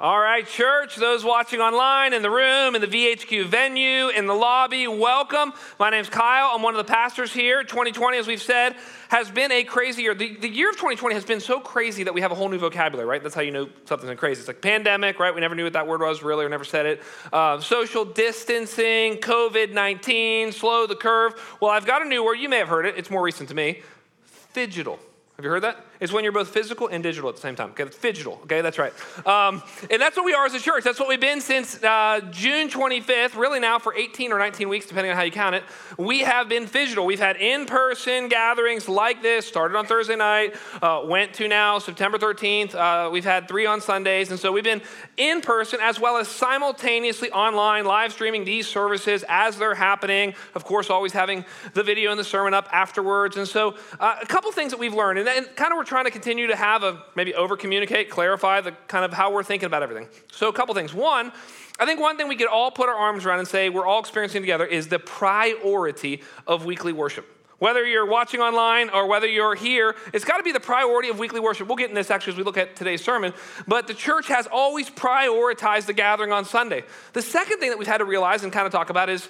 [0.00, 4.32] All right, church, those watching online, in the room, in the VHQ venue, in the
[4.32, 5.52] lobby, welcome.
[5.76, 6.52] My name's Kyle.
[6.54, 7.64] I'm one of the pastors here.
[7.64, 8.76] 2020, as we've said,
[9.08, 10.14] has been a crazy year.
[10.14, 12.58] The, the year of 2020 has been so crazy that we have a whole new
[12.58, 13.20] vocabulary, right?
[13.20, 14.38] That's how you know something's crazy.
[14.38, 15.34] It's like pandemic, right?
[15.34, 17.02] We never knew what that word was really, or never said it.
[17.32, 21.34] Uh, social distancing, COVID 19, slow the curve.
[21.60, 22.34] Well, I've got a new word.
[22.34, 22.94] You may have heard it.
[22.96, 23.82] It's more recent to me.
[24.54, 25.00] Phygital.
[25.34, 25.87] Have you heard that?
[26.00, 27.70] It's when you're both physical and digital at the same time.
[27.70, 28.40] Okay, phygital.
[28.42, 28.92] Okay, that's right.
[29.26, 30.84] Um, and that's what we are as a church.
[30.84, 34.86] That's what we've been since uh, June 25th, really now for 18 or 19 weeks,
[34.86, 35.64] depending on how you count it.
[35.96, 37.04] We have been phygital.
[37.04, 41.78] We've had in person gatherings like this, started on Thursday night, uh, went to now
[41.78, 42.74] September 13th.
[42.74, 44.30] Uh, we've had three on Sundays.
[44.30, 44.82] And so we've been
[45.16, 50.34] in person as well as simultaneously online, live streaming these services as they're happening.
[50.54, 53.36] Of course, always having the video and the sermon up afterwards.
[53.36, 56.04] And so uh, a couple things that we've learned, and, and kind of we're trying
[56.04, 59.66] to continue to have a maybe over communicate, clarify the kind of how we're thinking
[59.66, 60.06] about everything.
[60.30, 60.94] So, a couple things.
[60.94, 61.32] One,
[61.80, 64.00] I think one thing we could all put our arms around and say we're all
[64.00, 67.26] experiencing together is the priority of weekly worship.
[67.58, 71.18] Whether you're watching online or whether you're here, it's got to be the priority of
[71.18, 71.66] weekly worship.
[71.66, 73.32] We'll get in this actually as we look at today's sermon,
[73.66, 76.84] but the church has always prioritized the gathering on Sunday.
[77.14, 79.28] The second thing that we've had to realize and kind of talk about is,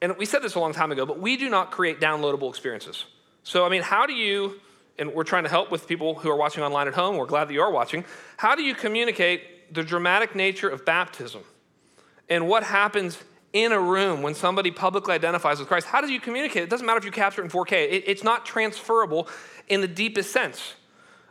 [0.00, 3.06] and we said this a long time ago, but we do not create downloadable experiences.
[3.42, 4.60] So, I mean, how do you
[4.98, 7.16] and we're trying to help with people who are watching online at home.
[7.16, 8.04] We're glad that you are watching.
[8.36, 11.42] How do you communicate the dramatic nature of baptism
[12.28, 13.18] and what happens
[13.52, 15.86] in a room when somebody publicly identifies with Christ?
[15.86, 16.64] How do you communicate?
[16.64, 19.28] It doesn't matter if you capture it in 4K, it, it's not transferable
[19.68, 20.74] in the deepest sense.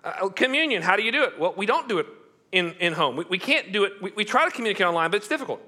[0.03, 1.39] Uh, communion, how do you do it?
[1.39, 2.07] Well, we don't do it
[2.51, 3.15] in, in home.
[3.15, 4.01] We, we can't do it.
[4.01, 5.61] We, we try to communicate online, but it's difficult.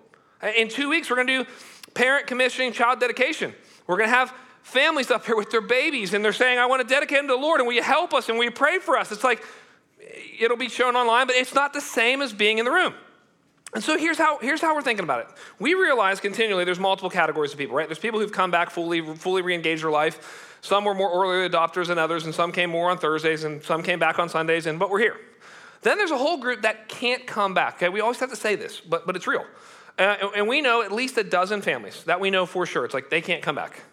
[0.57, 1.49] In two weeks, we're going to do
[1.93, 3.53] parent commissioning child dedication.
[3.88, 4.33] We're going to have
[4.66, 7.35] families up here with their babies and they're saying, I want to dedicate them to
[7.35, 9.11] the Lord and will you help us and will you pray for us?
[9.11, 9.44] It's like,
[10.39, 12.95] it'll be shown online, but it's not the same as being in the room.
[13.75, 15.27] And so here's how, here's how we're thinking about it.
[15.59, 17.88] We realize continually there's multiple categories of people, right?
[17.88, 20.57] There's people who've come back fully, fully re-engaged their life.
[20.61, 23.84] Some were more early adopters than others, and some came more on Thursdays, and some
[23.84, 25.18] came back on Sundays, and but we're here.
[25.84, 27.75] Then there's a whole group that can't come back.
[27.75, 29.45] Okay, we always have to say this, but, but it's real.
[30.00, 32.84] Uh, and we know at least a dozen families that we know for sure.
[32.84, 33.84] It's like they can't come back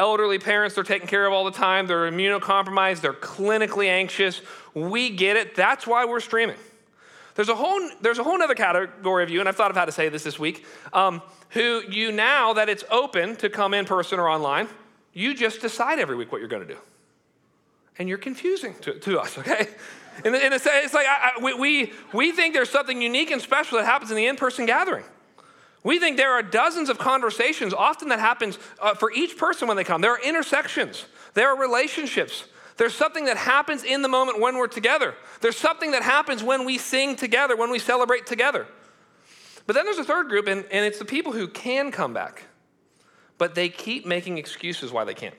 [0.00, 4.40] elderly parents they're taken care of all the time, they're immunocompromised, they're clinically anxious.
[4.74, 5.54] We get it.
[5.54, 6.56] That's why we're streaming.
[7.34, 9.84] There's a whole there's a whole other category of you, and I've thought of how
[9.84, 13.84] to say this this week, um, who you now that it's open to come in
[13.84, 14.68] person or online,
[15.12, 16.80] you just decide every week what you're going to do,
[17.98, 19.38] and you're confusing to, to us.
[19.38, 19.68] Okay,
[20.24, 23.86] and, it's, it's like I, I, we we think there's something unique and special that
[23.86, 25.04] happens in the in-person gathering.
[25.82, 29.76] We think there are dozens of conversations, often that happens uh, for each person when
[29.76, 30.00] they come.
[30.00, 31.04] There are intersections,
[31.34, 32.44] there are relationships.
[32.76, 35.14] There's something that happens in the moment when we're together.
[35.42, 38.66] There's something that happens when we sing together, when we celebrate together.
[39.66, 42.44] But then there's a third group, and, and it's the people who can come back,
[43.36, 45.34] but they keep making excuses why they can't.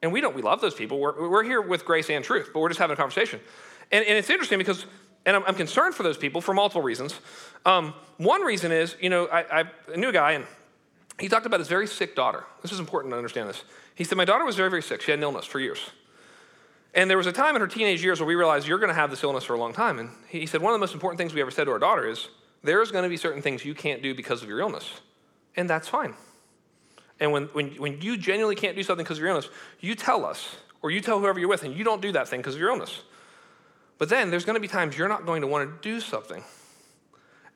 [0.00, 1.00] And we don't, we love those people.
[1.00, 3.40] We're, we're here with grace and truth, but we're just having a conversation.
[3.90, 4.86] And, and it's interesting because
[5.26, 7.18] and I'm, I'm, concerned for those people for multiple reasons.
[7.66, 10.46] Um, one reason is, you know, I, knew a guy, and
[11.20, 12.44] he talked about his very sick daughter.
[12.62, 13.64] This is important to understand this.
[13.94, 15.02] He said, My daughter was very, very sick.
[15.02, 15.80] She had an illness for years.
[16.94, 18.94] And there was a time in her teenage years where we realized you're going to
[18.94, 19.98] have this illness for a long time.
[19.98, 22.08] And he said, One of the most important things we ever said to our daughter
[22.08, 22.28] is,
[22.62, 24.88] There's going to be certain things you can't do because of your illness.
[25.56, 26.14] And that's fine.
[27.18, 29.48] And when, when, when you genuinely can't do something because of your illness,
[29.80, 32.40] you tell us, or you tell whoever you're with, and you don't do that thing
[32.40, 33.02] because of your illness.
[33.98, 36.44] But then there's going to be times you're not going to want to do something,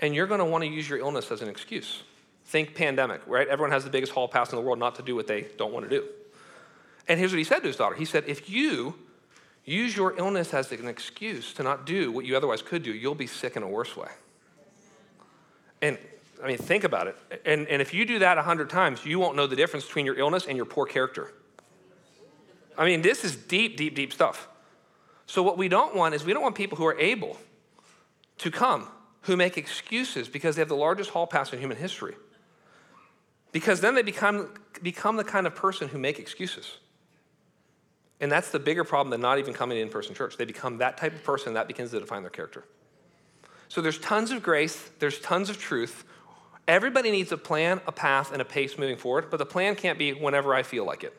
[0.01, 2.03] and you're going to want to use your illness as an excuse.
[2.47, 3.47] Think pandemic, right?
[3.47, 5.73] Everyone has the biggest hall pass in the world not to do what they don't
[5.73, 6.05] want to do.
[7.07, 8.95] And here's what he said to his daughter He said, If you
[9.65, 13.15] use your illness as an excuse to not do what you otherwise could do, you'll
[13.15, 14.09] be sick in a worse way.
[15.83, 15.99] And
[16.43, 17.17] I mean, think about it.
[17.45, 20.07] And, and if you do that a hundred times, you won't know the difference between
[20.07, 21.33] your illness and your poor character.
[22.77, 24.49] I mean, this is deep, deep, deep stuff.
[25.27, 27.37] So, what we don't want is we don't want people who are able
[28.39, 28.89] to come
[29.23, 32.15] who make excuses because they have the largest hall pass in human history.
[33.53, 36.79] Because then they become, become the kind of person who make excuses.
[38.21, 40.37] And that's the bigger problem than not even coming to in person church.
[40.37, 42.65] They become that type of person, that begins to define their character.
[43.69, 46.05] So there's tons of grace, there's tons of truth.
[46.69, 49.99] Everybody needs a plan, a path, and a pace moving forward, but the plan can't
[49.99, 51.17] be whenever I feel like it.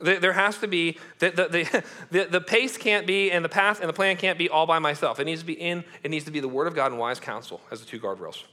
[0.00, 3.88] There has to be, the, the, the, the, pace can't be, and the path and
[3.88, 5.18] the plan can't be all by myself.
[5.18, 7.18] It needs to be in, it needs to be the Word of God and wise
[7.18, 8.44] counsel as the two guardrails.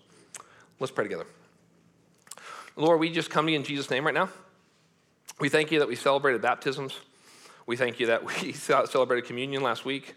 [0.79, 1.27] Let's pray together.
[2.75, 4.29] Lord, we just come to you in Jesus' name right now.
[5.39, 6.97] We thank you that we celebrated baptisms.
[7.67, 10.15] We thank you that we celebrated communion last week.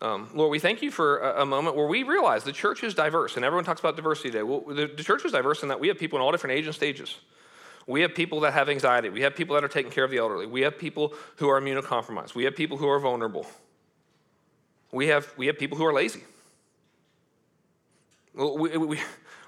[0.00, 2.94] Um, Lord, we thank you for a, a, moment where we realize the church is
[2.94, 4.42] diverse, and everyone talks about diversity today.
[4.42, 6.66] Well, the, the church is diverse in that we have people in all different age
[6.66, 7.16] and stages.
[7.86, 9.08] We have people that have anxiety.
[9.08, 10.46] We have people that are taking care of the elderly.
[10.46, 12.34] We have people who are immunocompromised.
[12.34, 13.46] We have people who are vulnerable.
[14.90, 16.24] We have, we have people who are lazy.
[18.34, 19.00] We, we,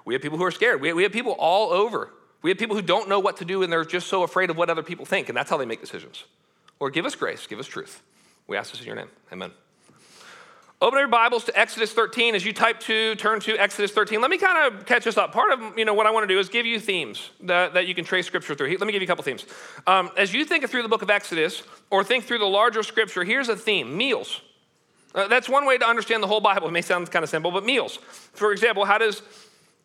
[0.05, 0.81] we have people who are scared.
[0.81, 2.11] We, we have people all over.
[2.41, 4.57] We have people who don't know what to do and they're just so afraid of
[4.57, 6.23] what other people think, and that's how they make decisions.
[6.79, 8.01] Lord, give us grace, give us truth.
[8.47, 9.09] We ask this in your name.
[9.31, 9.51] Amen.
[10.81, 12.35] Open your Bibles to Exodus 13.
[12.35, 14.21] As you type to, turn to Exodus 13.
[14.21, 15.33] Let me kind of catch us up.
[15.33, 17.85] Part of you know what I want to do is give you themes that, that
[17.85, 18.69] you can trace Scripture through.
[18.69, 19.45] Let me give you a couple themes.
[19.85, 23.25] Um, as you think through the book of Exodus or think through the larger Scripture,
[23.25, 24.39] here's a theme: meals.
[25.13, 26.69] Uh, that's one way to understand the whole Bible.
[26.69, 27.97] It may sound kind of simple, but meals.
[28.31, 29.21] For example, how does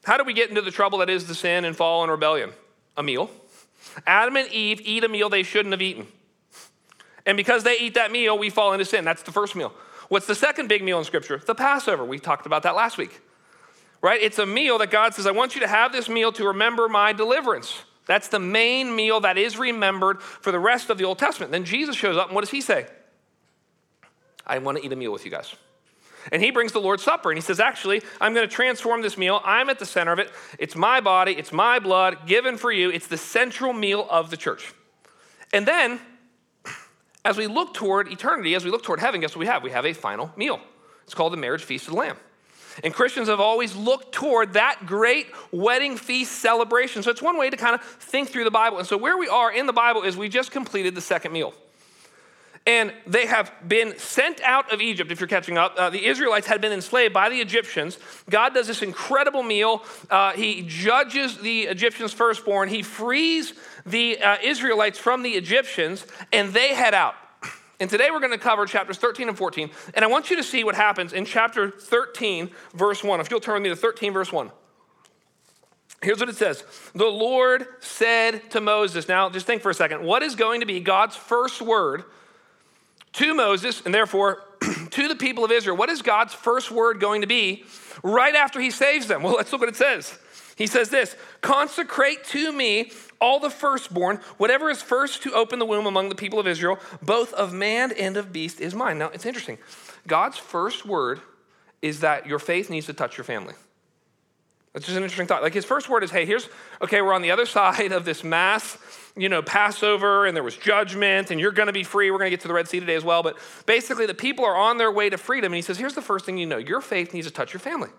[0.05, 2.53] how do we get into the trouble that is the sin and fall and rebellion?
[2.97, 3.33] A meal.
[4.07, 6.07] Adam and Eve eat a meal they shouldn't have eaten.
[7.27, 9.05] And because they eat that meal, we fall into sin.
[9.05, 9.73] That's the first meal.
[10.15, 11.43] What's the second big meal in Scripture?
[11.45, 12.05] The Passover.
[12.05, 13.21] We talked about that last week.
[14.01, 14.23] Right?
[14.23, 16.89] It's a meal that God says, I want you to have this meal to remember
[16.89, 17.77] my deliverance.
[18.07, 21.51] That's the main meal that is remembered for the rest of the Old Testament.
[21.51, 22.87] Then Jesus shows up, and what does he say?
[24.47, 25.53] I want to eat a meal with you guys.
[26.31, 29.19] And he brings the Lord's Supper and he says, Actually, I'm going to transform this
[29.19, 29.41] meal.
[29.45, 30.31] I'm at the center of it.
[30.61, 32.89] It's my body, it's my blood given for you.
[32.89, 34.75] It's the central meal of the church.
[35.53, 35.99] And then
[37.25, 39.63] as we look toward eternity, as we look toward heaven, guess what we have?
[39.63, 40.61] We have a final meal.
[41.05, 42.17] It's called the marriage feast of the Lamb.
[42.83, 47.03] And Christians have always looked toward that great wedding feast celebration.
[47.03, 48.79] So it's one way to kind of think through the Bible.
[48.79, 51.55] And so where we are in the Bible is we just completed the second meal.
[52.67, 55.75] And they have been sent out of Egypt, if you're catching up.
[55.77, 57.99] Uh, the Israelites had been enslaved by the Egyptians.
[58.31, 59.85] God does this incredible meal.
[60.11, 62.71] Uh, he judges the Egyptians' firstborn.
[62.71, 63.53] He frees
[63.85, 67.15] the uh, Israelites from the Egyptians, and they head out.
[67.81, 69.69] And today we're going to cover chapters 13 and 14.
[69.95, 73.19] And I want you to see what happens in chapter 13, verse 1.
[73.19, 74.49] If you'll turn with me to 13, verse 1.
[76.01, 76.63] Here's what it says
[76.95, 80.67] The Lord said to Moses, now just think for a second, what is going to
[80.67, 82.05] be God's first word
[83.15, 84.43] to Moses, and therefore
[84.91, 85.77] to the people of Israel?
[85.77, 87.65] What is God's first word going to be
[88.03, 89.23] right after he saves them?
[89.25, 90.19] Well, let's look what it says.
[90.57, 95.65] He says this Consecrate to me all the firstborn, whatever is first to open the
[95.65, 98.99] womb among the people of Israel, both of man and of beast is mine.
[98.99, 99.59] Now, it's interesting.
[100.07, 101.21] God's first word
[101.81, 103.55] is that your faith needs to touch your family.
[104.73, 105.43] That's just an interesting thought.
[105.43, 106.49] Like his first word is, hey, here's,
[106.83, 108.77] okay, we're on the other side of this mass,
[109.17, 112.11] you know, Passover, and there was judgment, and you're going to be free.
[112.11, 113.23] We're going to get to the Red Sea today as well.
[113.23, 115.53] But basically, the people are on their way to freedom.
[115.53, 117.61] And he says, here's the first thing you know your faith needs to touch your
[117.61, 117.91] family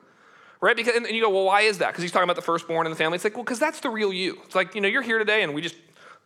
[0.66, 0.76] right?
[0.76, 1.90] Because, and you go, well, why is that?
[1.90, 3.16] Because he's talking about the firstborn in the family.
[3.18, 4.40] It's like, well, because that's the real you.
[4.46, 5.76] It's like, you know, you're here today and we just,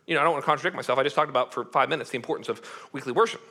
[0.06, 0.98] you know, I don't want to contradict myself.
[0.98, 3.42] I just talked about for five minutes the importance of weekly worship.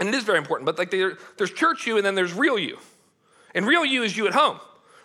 [0.00, 2.58] And it is very important, but like there, there's church you and then there's real
[2.58, 2.78] you.
[3.54, 4.58] And real you is you at home.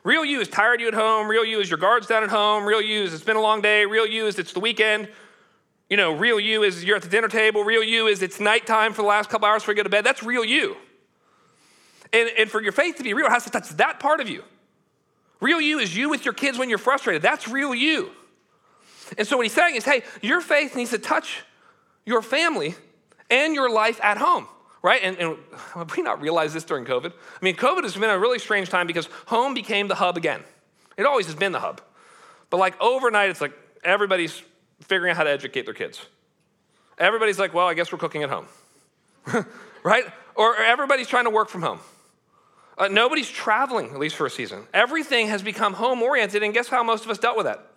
[0.04, 1.28] Real you is tired you at home.
[1.28, 2.66] Real you is your guards down at home.
[2.66, 3.86] Real you is it's been a long day.
[3.86, 5.08] Real you is it's the weekend.
[5.94, 7.64] You know, real you is you're at the dinner table.
[7.64, 10.04] Real you is it's nighttime for the last couple hours before you go to bed.
[10.04, 10.76] That's real you.
[12.12, 14.28] And, and for your faith to be real, it has to touch that part of
[14.28, 14.42] you.
[15.40, 17.22] Real you is you with your kids when you're frustrated.
[17.22, 18.10] That's real you.
[19.20, 21.44] And so what he's saying is, hey, your faith needs to touch
[22.08, 22.74] your family
[23.30, 24.48] and your life at home,
[24.82, 25.00] right?
[25.04, 25.38] And, and
[25.96, 27.14] we not realize this during COVID?
[27.14, 30.44] I mean, COVID has been a really strange time because home became the hub again.
[30.98, 31.82] It always has been the hub.
[32.50, 34.42] But like overnight, it's like everybody's
[34.84, 36.06] figuring out how to educate their kids.
[36.98, 38.46] Everybody's like, well, I guess we're cooking at home,
[39.84, 40.06] right?
[40.36, 41.80] Or everybody's trying to work from home.
[42.78, 44.64] Uh, nobody's traveling, at least for a season.
[44.74, 47.68] Everything has become home oriented, and guess how most of us dealt with that?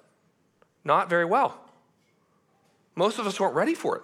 [0.84, 1.60] Not very well.
[2.94, 4.02] Most of us weren't ready for it.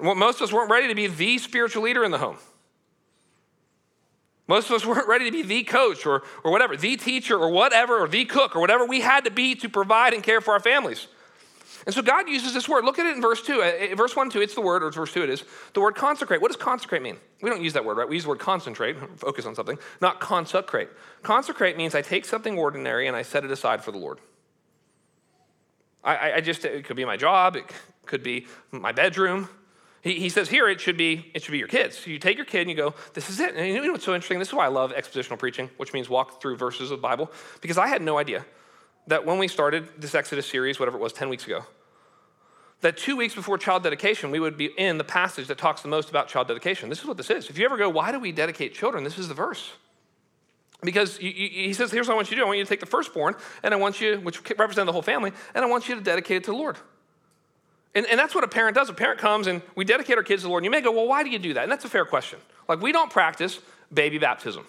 [0.00, 2.36] Most of us weren't ready to be the spiritual leader in the home.
[4.46, 7.50] Most of us weren't ready to be the coach or, or whatever, the teacher or
[7.50, 10.52] whatever, or the cook or whatever we had to be to provide and care for
[10.52, 11.06] our families.
[11.86, 12.84] And so God uses this word.
[12.84, 13.62] Look at it in verse 2.
[13.62, 15.44] Uh, verse 1 2, it's the word, or verse 2 it is.
[15.74, 16.40] The word consecrate.
[16.40, 17.16] What does consecrate mean?
[17.42, 18.08] We don't use that word, right?
[18.08, 20.88] We use the word concentrate, focus on something, not consecrate.
[21.22, 24.18] Consecrate means I take something ordinary and I set it aside for the Lord.
[26.02, 27.64] I, I just, it could be my job, it
[28.04, 29.48] could be my bedroom.
[30.04, 31.98] He, he says here it should be it should be your kids.
[31.98, 33.56] So you take your kid and you go, this is it.
[33.56, 34.38] And you know what's so interesting?
[34.38, 37.32] This is why I love expositional preaching, which means walk through verses of the Bible,
[37.62, 38.44] because I had no idea
[39.06, 41.64] that when we started this Exodus series, whatever it was, 10 weeks ago,
[42.82, 45.88] that two weeks before child dedication, we would be in the passage that talks the
[45.88, 46.90] most about child dedication.
[46.90, 47.48] This is what this is.
[47.48, 49.04] If you ever go, why do we dedicate children?
[49.04, 49.72] This is the verse.
[50.82, 52.44] Because he says, here's what I want you to do.
[52.44, 55.02] I want you to take the firstborn, and I want you, which represent the whole
[55.02, 56.76] family, and I want you to dedicate it to the Lord.
[57.94, 58.88] And, and that's what a parent does.
[58.88, 60.62] A parent comes and we dedicate our kids to the Lord.
[60.62, 61.62] And you may go, well, why do you do that?
[61.62, 62.38] And that's a fair question.
[62.68, 63.60] Like, we don't practice
[63.92, 64.66] baby baptism,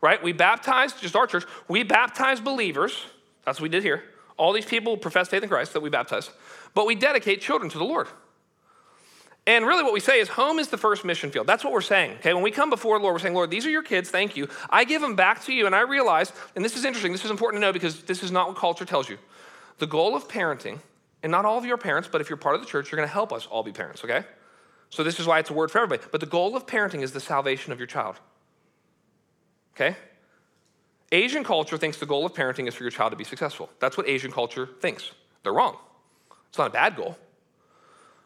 [0.00, 0.22] right?
[0.22, 3.04] We baptize, just our church, we baptize believers.
[3.44, 4.02] That's what we did here.
[4.36, 6.30] All these people profess faith in Christ that we baptize.
[6.74, 8.08] But we dedicate children to the Lord.
[9.46, 11.46] And really, what we say is home is the first mission field.
[11.46, 12.16] That's what we're saying.
[12.18, 14.10] Okay, when we come before the Lord, we're saying, Lord, these are your kids.
[14.10, 14.46] Thank you.
[14.68, 15.64] I give them back to you.
[15.64, 18.30] And I realize, and this is interesting, this is important to know because this is
[18.30, 19.16] not what culture tells you.
[19.78, 20.80] The goal of parenting,
[21.22, 22.96] and not all of you are parents, but if you're part of the church, you're
[22.96, 24.24] going to help us all be parents, okay?
[24.90, 26.08] So this is why it's a word for everybody.
[26.10, 28.16] But the goal of parenting is the salvation of your child.
[29.74, 29.96] Okay?
[31.12, 33.70] Asian culture thinks the goal of parenting is for your child to be successful.
[33.80, 35.12] That's what Asian culture thinks.
[35.42, 35.76] They're wrong.
[36.48, 37.16] It's not a bad goal.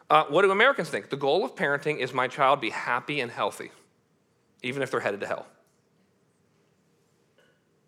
[0.09, 1.09] Uh, what do Americans think?
[1.09, 3.71] The goal of parenting is my child be happy and healthy,
[4.61, 5.47] even if they're headed to hell.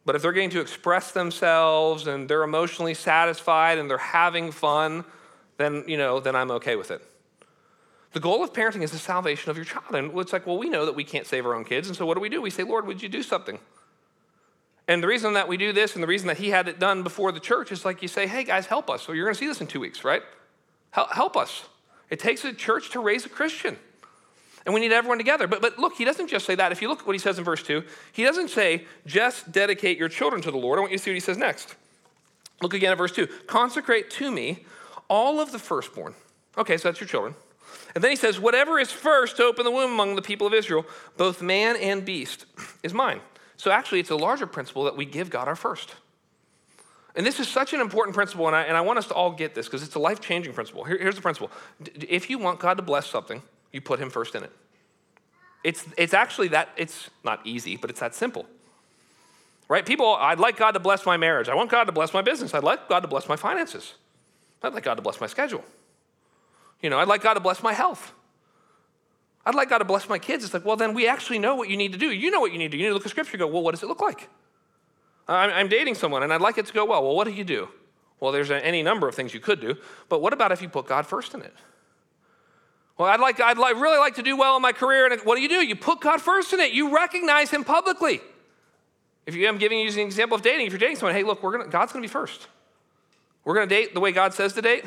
[0.06, 5.04] But if they're getting to express themselves and they're emotionally satisfied and they're having fun,
[5.58, 7.02] then, you know, then I'm okay with it.
[8.14, 9.94] The goal of parenting is the salvation of your child.
[9.94, 11.88] And it's like, well, we know that we can't save our own kids.
[11.88, 12.42] And so what do we do?
[12.42, 13.60] We say, Lord, would you do something?
[14.88, 17.02] And the reason that we do this and the reason that he had it done
[17.02, 19.02] before the church is like you say, hey, guys, help us.
[19.02, 20.22] So you're going to see this in two weeks, right?
[20.92, 21.66] Help us.
[22.10, 23.78] It takes a church to raise a Christian.
[24.65, 25.48] And we need everyone together.
[25.48, 26.72] But, but look, he doesn't just say that.
[26.72, 29.98] If you look at what he says in verse 2, he doesn't say, just dedicate
[29.98, 30.79] your children to the Lord.
[30.79, 31.75] I want you to see what he says next.
[32.62, 33.27] Look again at verse 2.
[33.48, 34.65] Consecrate to me
[35.07, 36.15] all of the firstborn.
[36.57, 37.36] Okay, so that's your children.
[37.93, 40.53] And then he says, whatever is first to open the womb among the people of
[40.53, 40.86] Israel,
[41.17, 42.45] both man and beast,
[42.84, 43.22] is mine.
[43.57, 45.95] So actually, it's a larger principle that we give God our first.
[47.15, 49.31] And this is such an important principle, and I, and I want us to all
[49.31, 50.84] get this because it's a life changing principle.
[50.84, 51.50] Here, here's the principle
[51.95, 53.41] if you want God to bless something,
[53.75, 54.51] you put Him first in it.
[55.63, 58.46] It's, it's actually that, it's not easy, but it's that simple.
[59.67, 59.86] Right?
[59.86, 61.50] People, I'd like God to bless my marriage.
[61.50, 62.53] I want God to bless my business.
[62.53, 63.96] I'd like God to bless my finances.
[64.63, 65.63] I'd like God to bless my schedule.
[66.82, 68.13] You know, I'd like God to bless my health.
[69.46, 70.44] I'd like God to bless my kids.
[70.44, 72.12] It's like, well, then we actually know what you need to do.
[72.12, 72.77] You know what you need to do.
[72.77, 74.29] You need to look at Scripture go, well, what does it look like?
[75.27, 77.03] I'm dating someone and I'd like it to go well.
[77.03, 77.70] Well, what do you do?
[78.20, 79.75] Well, there's any number of things you could do,
[80.10, 81.53] but what about if you put God first in it?
[82.98, 85.36] Well, I'd like, I'd like, really like to do well in my career, and what
[85.36, 85.66] do you do?
[85.66, 86.72] You put God first in it.
[86.72, 88.22] You recognize Him publicly.
[89.25, 90.68] If you, I'm giving you an example of dating.
[90.68, 92.48] If you're dating someone, hey, look, we're gonna, God's going to be first.
[93.44, 94.86] We're going to date the way God says to date.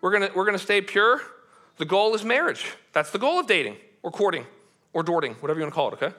[0.00, 1.20] We're going we're gonna stay pure.
[1.76, 2.66] The goal is marriage.
[2.92, 4.46] That's the goal of dating or courting
[4.92, 6.14] or dorting, whatever you want to call it, okay?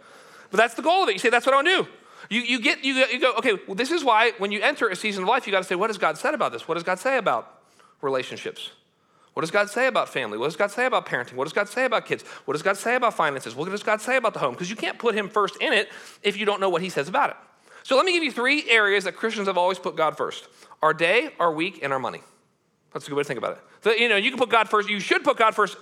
[0.50, 1.13] But that's the goal of it.
[1.13, 1.88] You say, that's what I want to do.
[2.30, 4.96] You, you get, you, you go, okay, well, this is why when you enter a
[4.96, 6.68] season of life, you got to say, what has God said about this?
[6.68, 7.62] What does God say about
[8.01, 8.72] relationships?
[9.34, 10.38] What does God say about family?
[10.38, 11.34] What does God say about parenting?
[11.36, 12.24] What does God say about kids?
[12.46, 13.56] What does God say about finances?
[13.56, 14.54] What does God say about the home?
[14.54, 15.90] Because you can't put Him first in it
[16.22, 17.38] if you don't know what He says about it.
[17.84, 20.48] So let me give you three areas that Christians have always put God first
[20.82, 22.22] our day, our week, and our money.
[22.92, 23.64] That's a good way to think about it.
[23.84, 24.90] So, you know, you can put God first.
[24.90, 25.78] You should put God first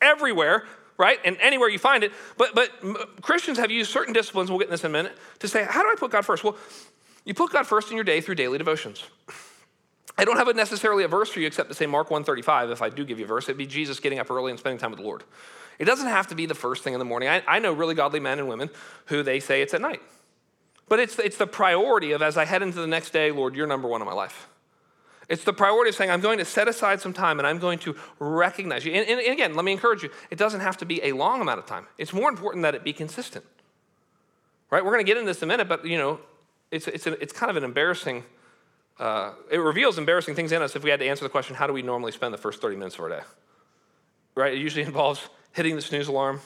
[0.00, 0.64] everywhere,
[0.96, 1.18] right?
[1.24, 2.12] And anywhere you find it.
[2.36, 2.70] But, but
[3.22, 5.82] Christians have used certain disciplines, we'll get in this in a minute, to say, how
[5.82, 6.44] do I put God first?
[6.44, 6.56] Well,
[7.24, 9.02] you put God first in your day through daily devotions.
[10.16, 12.70] I don't have a necessarily a verse for you except to say Mark 135.
[12.70, 14.78] If I do give you a verse, it'd be Jesus getting up early and spending
[14.78, 15.24] time with the Lord.
[15.78, 17.28] It doesn't have to be the first thing in the morning.
[17.28, 18.70] I, I know really godly men and women
[19.06, 20.00] who they say it's at night.
[20.88, 23.66] But it's, it's the priority of as I head into the next day, Lord, you're
[23.66, 24.48] number one in my life.
[25.28, 27.78] It's the priority of saying, I'm going to set aside some time and I'm going
[27.80, 28.92] to recognize you.
[28.92, 31.58] And, and, again, let me encourage you, it doesn't have to be a long amount
[31.58, 31.86] of time.
[31.96, 33.44] It's more important that it be consistent.
[34.70, 34.84] Right?
[34.84, 36.20] We're going to get into this in a minute, but you know,
[36.70, 38.24] it's, it's, a, it's kind of an embarrassing,
[38.98, 41.66] uh, it reveals embarrassing things in us if we had to answer the question, how
[41.66, 43.22] do we normally spend the first 30 minutes of our day?
[44.34, 44.54] Right?
[44.54, 45.20] It usually involves
[45.52, 46.40] hitting the snooze alarm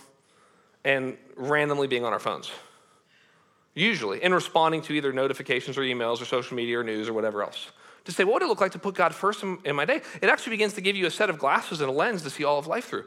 [0.85, 2.51] and randomly being on our phones.
[3.75, 7.43] Usually, in responding to either notifications or emails or social media or news or whatever
[7.43, 7.71] else
[8.09, 10.01] to say, what would it look like to put God first in, in my day?
[10.23, 12.43] It actually begins to give you a set of glasses and a lens to see
[12.43, 13.05] all of life through.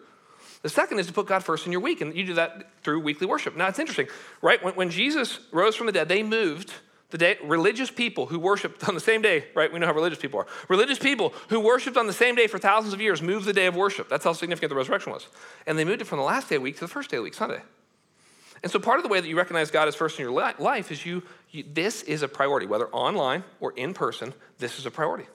[0.61, 2.99] The second is to put God first in your week, and you do that through
[2.99, 3.55] weekly worship.
[3.57, 4.07] Now, it's interesting,
[4.43, 4.63] right?
[4.63, 6.71] When, when Jesus rose from the dead, they moved
[7.11, 9.71] the day, religious people who worshiped on the same day, right?
[9.71, 10.47] We know how religious people are.
[10.69, 13.67] Religious people who worshiped on the same day for thousands of years moved the day
[13.67, 14.09] of worship.
[14.09, 15.27] That's how significant the resurrection was.
[15.67, 17.17] And they moved it from the last day of the week to the first day
[17.17, 17.61] of the week, Sunday.
[18.63, 20.91] And so part of the way that you recognize God as first in your life
[20.91, 24.91] is you, you this is a priority, whether online or in person, this is a
[24.91, 25.25] priority.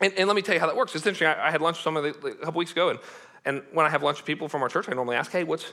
[0.00, 0.94] And, and let me tell you how that works.
[0.94, 1.28] It's interesting.
[1.28, 2.98] I, I had lunch with someone a couple weeks ago, and,
[3.44, 5.72] and when I have lunch with people from our church, I normally ask, hey, what's,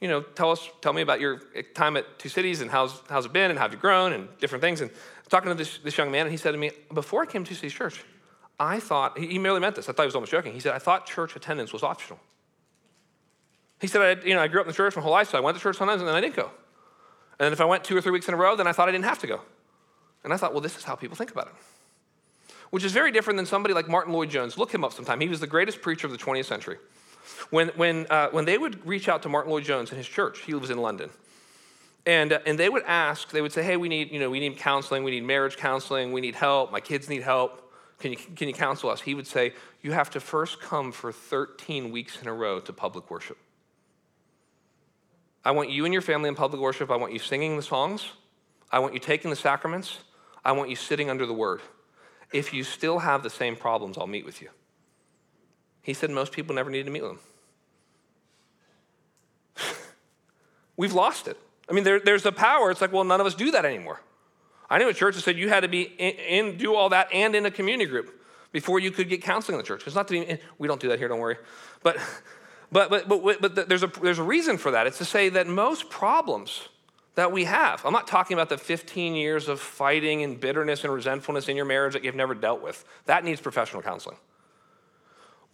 [0.00, 3.00] you know, tell us, tell me about your eh, time at Two Cities and how's,
[3.08, 4.80] how's it been and how have you grown and different things.
[4.80, 4.90] And
[5.28, 7.48] talking to this, this young man, and he said to me, before I came to
[7.48, 8.04] Two Cities Church,
[8.58, 10.52] I thought, he merely meant this, I thought he was almost joking.
[10.52, 12.18] He said, I thought church attendance was optional.
[13.80, 15.38] He said, I, you know, I grew up in the church my whole life, so
[15.38, 16.50] I went to church sometimes and then I didn't go.
[17.38, 18.88] And then if I went two or three weeks in a row, then I thought
[18.88, 19.42] I didn't have to go.
[20.24, 21.52] And I thought, well, this is how people think about it.
[22.70, 24.56] which is very different than somebody like Martyn Lloyd-Jones.
[24.56, 25.20] Look him up sometime.
[25.20, 26.78] He was the greatest preacher of the 20th century.
[27.50, 30.54] When, when, uh, when they would reach out to Martyn Lloyd-Jones in his church, he
[30.54, 31.10] lives in London,
[32.06, 34.40] and, uh, and they would ask, they would say, hey, we need, you know, we
[34.40, 37.62] need counseling, we need marriage counseling, we need help, my kids need help.
[37.98, 39.00] Can you, can you counsel us?
[39.00, 42.72] He would say, you have to first come for 13 weeks in a row to
[42.72, 43.38] public worship.
[45.44, 46.90] I want you and your family in public worship.
[46.90, 48.10] I want you singing the songs.
[48.70, 49.98] I want you taking the sacraments.
[50.44, 51.60] I want you sitting under the word.
[52.32, 54.50] If you still have the same problems, I'll meet with you.
[55.86, 57.18] He said most people never need to meet with him.
[60.76, 61.38] We've lost it.
[61.70, 62.72] I mean, there, there's a power.
[62.72, 64.00] It's like, well, none of us do that anymore.
[64.68, 67.06] I knew a church that said you had to be in, in, do all that
[67.12, 69.86] and in a community group before you could get counseling in the church.
[69.86, 71.36] It's not that eh, we don't do that here, don't worry.
[71.84, 71.98] But,
[72.72, 74.88] but, but, but, but there's, a, there's a reason for that.
[74.88, 76.68] It's to say that most problems
[77.14, 80.92] that we have, I'm not talking about the 15 years of fighting and bitterness and
[80.92, 82.84] resentfulness in your marriage that you've never dealt with.
[83.04, 84.16] That needs professional counseling.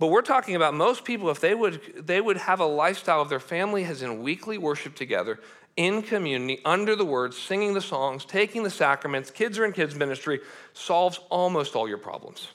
[0.03, 3.29] But we're talking about most people, if they would, they would have a lifestyle of
[3.29, 5.39] their family has in weekly worship together,
[5.77, 9.95] in community, under the word, singing the songs, taking the sacraments, kids are in kids'
[9.95, 10.41] ministry,
[10.73, 12.49] solves almost all your problems.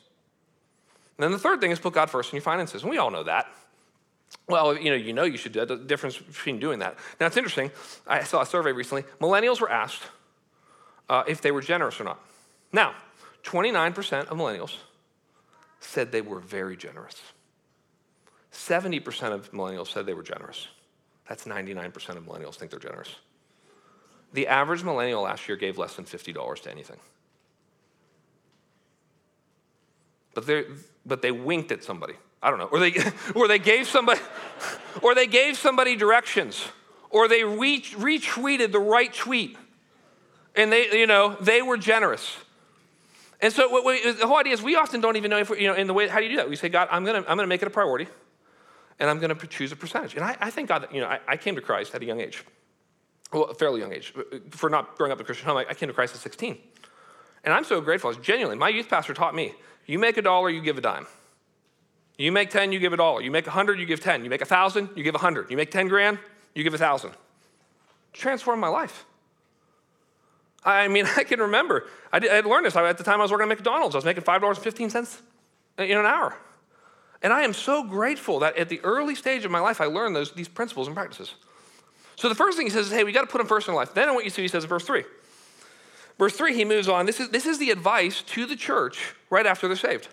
[1.17, 2.81] And then the third thing is put God first in your finances.
[2.81, 3.47] And we all know that.
[4.49, 5.69] Well, you know, you know you should do that.
[5.69, 6.97] The difference between doing that.
[7.17, 7.71] Now, it's interesting.
[8.05, 9.05] I saw a survey recently.
[9.21, 10.03] Millennials were asked
[11.07, 12.19] uh, if they were generous or not.
[12.73, 12.93] Now,
[13.45, 14.75] 29% of millennials
[15.79, 17.15] said they were very generous.
[18.57, 20.67] 70% of millennials said they were generous.
[21.29, 23.15] That's 99% of millennials think they're generous.
[24.33, 26.97] The average millennial last year gave less than $50 to anything.
[30.33, 30.49] But,
[31.05, 32.15] but they winked at somebody.
[32.41, 32.65] I don't know.
[32.65, 32.95] Or they,
[33.35, 34.21] or they gave somebody,
[35.03, 36.65] or they gave somebody directions,
[37.11, 39.55] or they re- retweeted the right tweet.
[40.55, 42.35] And they, you know, they were generous.
[43.39, 45.75] And so we, the whole idea is we often don't even know if, you know,
[45.75, 46.49] in the way, how do you do that?
[46.49, 48.07] We say, God, I'm going to I'm gonna make it a priority
[48.99, 50.15] and I'm going to choose a percentage.
[50.15, 52.05] And I, I thank God that, you know, I, I, came to Christ at a
[52.05, 52.43] young age,
[53.31, 54.13] well, a fairly young age.
[54.51, 56.57] For not growing up in a Christian home, I, I came to Christ at 16.
[57.43, 58.13] And I'm so grateful.
[58.13, 59.53] Genuinely, my youth pastor taught me
[59.85, 61.07] you make a dollar, you give a dime.
[62.17, 63.21] You make 10, you give a dollar.
[63.21, 64.23] You make 100, you give 10.
[64.23, 65.51] You make 1,000, you give 100.
[65.51, 66.19] You make 10 grand,
[66.55, 67.11] you give 1,000.
[68.11, 69.05] Transformed my life.
[70.65, 72.75] I mean, I can remember, I, I had learned this.
[72.75, 75.21] At the time I was working at McDonald's, I was making $5.15
[75.79, 76.35] uh, in an hour.
[77.21, 80.15] And I am so grateful that at the early stage of my life, I learned
[80.15, 81.33] those, these principles and practices.
[82.15, 83.75] So the first thing he says is, hey, we got to put them first in
[83.75, 83.93] life.
[83.93, 85.03] Then what you see, he says in verse 3.
[86.17, 87.05] Verse 3, he moves on.
[87.05, 90.07] This is, this is the advice to the church right after they're saved.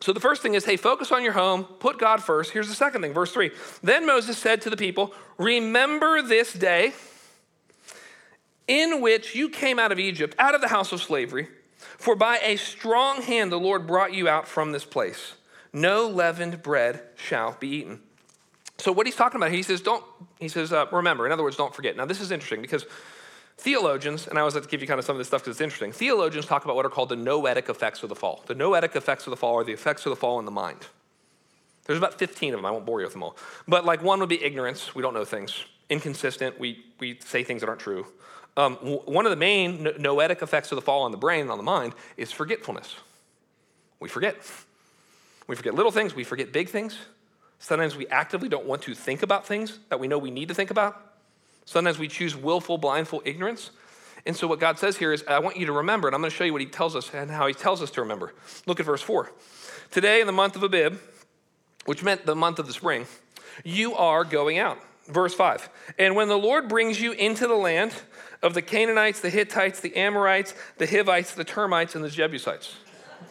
[0.00, 2.52] So the first thing is, hey, focus on your home, put God first.
[2.52, 3.50] Here's the second thing, verse 3.
[3.82, 6.92] Then Moses said to the people, Remember this day
[8.66, 12.38] in which you came out of Egypt, out of the house of slavery, for by
[12.38, 15.34] a strong hand the Lord brought you out from this place
[15.72, 18.00] no leavened bread shall be eaten.
[18.78, 20.04] So what he's talking about, he says, don't,
[20.38, 21.96] he says, uh, remember, in other words, don't forget.
[21.96, 22.86] Now this is interesting because
[23.56, 25.56] theologians, and I always like to give you kind of some of this stuff because
[25.56, 28.44] it's interesting, theologians talk about what are called the noetic effects of the fall.
[28.46, 30.86] The noetic effects of the fall are the effects of the fall in the mind.
[31.84, 32.66] There's about 15 of them.
[32.66, 33.36] I won't bore you with them all.
[33.66, 34.94] But like one would be ignorance.
[34.94, 35.64] We don't know things.
[35.88, 36.60] Inconsistent.
[36.60, 38.06] We, we say things that aren't true.
[38.58, 41.56] Um, one of the main noetic effects of the fall on the brain and on
[41.56, 42.94] the mind is forgetfulness.
[44.00, 44.36] We forget.
[45.48, 46.96] We forget little things, we forget big things.
[47.58, 50.54] Sometimes we actively don't want to think about things that we know we need to
[50.54, 51.00] think about.
[51.64, 53.70] Sometimes we choose willful, blindful ignorance.
[54.24, 56.30] And so, what God says here is, I want you to remember, and I'm going
[56.30, 58.34] to show you what He tells us and how He tells us to remember.
[58.66, 59.32] Look at verse 4.
[59.90, 60.98] Today, in the month of Abib,
[61.86, 63.06] which meant the month of the spring,
[63.64, 64.78] you are going out.
[65.08, 65.70] Verse 5.
[65.98, 67.94] And when the Lord brings you into the land
[68.42, 72.76] of the Canaanites, the Hittites, the Amorites, the Hivites, the Termites, and the Jebusites.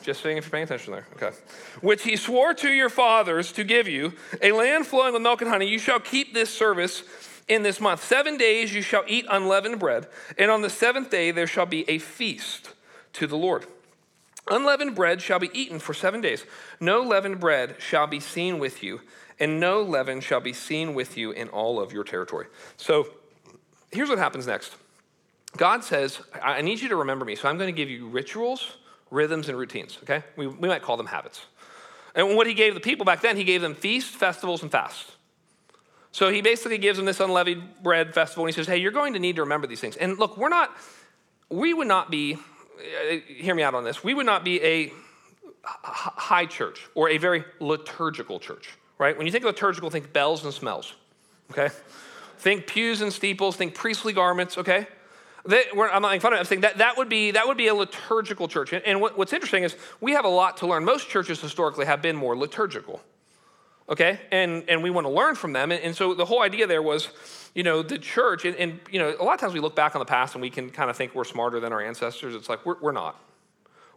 [0.03, 1.07] Just saying if you're paying attention there.
[1.15, 1.35] Okay.
[1.81, 5.49] Which he swore to your fathers to give you, a land flowing with milk and
[5.49, 5.67] honey.
[5.67, 7.03] You shall keep this service
[7.47, 8.03] in this month.
[8.03, 11.89] Seven days you shall eat unleavened bread, and on the seventh day there shall be
[11.89, 12.73] a feast
[13.13, 13.65] to the Lord.
[14.49, 16.45] Unleavened bread shall be eaten for seven days.
[16.79, 19.01] No leavened bread shall be seen with you,
[19.39, 22.47] and no leaven shall be seen with you in all of your territory.
[22.77, 23.07] So
[23.91, 24.75] here's what happens next
[25.55, 28.77] God says, I need you to remember me, so I'm going to give you rituals
[29.11, 30.23] rhythms and routines, okay?
[30.35, 31.45] We, we might call them habits.
[32.15, 35.11] And what he gave the people back then, he gave them feasts, festivals, and fasts.
[36.11, 39.13] So he basically gives them this unleavened bread festival, and he says, hey, you're going
[39.13, 39.95] to need to remember these things.
[39.97, 40.75] And look, we're not,
[41.49, 44.91] we would not be, uh, hear me out on this, we would not be a
[45.63, 49.15] high church or a very liturgical church, right?
[49.17, 50.93] When you think liturgical, think bells and smells,
[51.51, 51.69] okay?
[52.39, 54.87] think pews and steeples, think priestly garments, okay?
[55.47, 56.39] They, I'm not making fun of it.
[56.41, 58.73] I'm saying that, that, would be, that would be a liturgical church.
[58.73, 60.83] And, and what, what's interesting is we have a lot to learn.
[60.83, 63.01] Most churches historically have been more liturgical,
[63.87, 64.19] okay?
[64.31, 65.71] And, and we want to learn from them.
[65.71, 67.09] And, and so the whole idea there was,
[67.55, 69.95] you know, the church, and, and, you know, a lot of times we look back
[69.95, 72.35] on the past and we can kind of think we're smarter than our ancestors.
[72.35, 73.19] It's like, we're, we're not.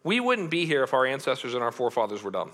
[0.04, 2.52] We wouldn't be here if our ancestors and our forefathers were dumb.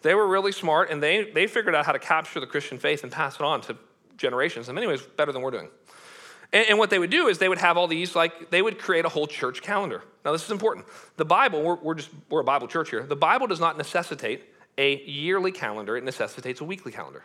[0.00, 3.02] They were really smart and they, they figured out how to capture the Christian faith
[3.02, 3.76] and pass it on to
[4.16, 5.68] generations in many ways better than we're doing.
[6.52, 9.04] And, what they would do is they would have all these, like, they would create
[9.04, 10.02] a whole church calendar.
[10.24, 10.86] Now, this is important.
[11.16, 13.02] The Bible, we're, we're just, we're a Bible church here.
[13.02, 14.42] The Bible does not necessitate
[14.78, 17.24] a yearly calendar, it necessitates a weekly calendar.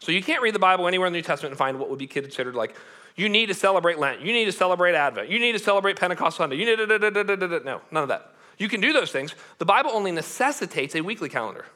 [0.00, 1.98] So you can't read the Bible anywhere in the New Testament and find what would
[1.98, 2.74] be considered like,
[3.16, 6.38] you need to celebrate Lent, you need to celebrate Advent, you need to celebrate Pentecost
[6.38, 8.34] Sunday, you need to, no, none of that.
[8.56, 9.34] You can do those things.
[9.58, 11.66] The Bible only necessitates a weekly calendar.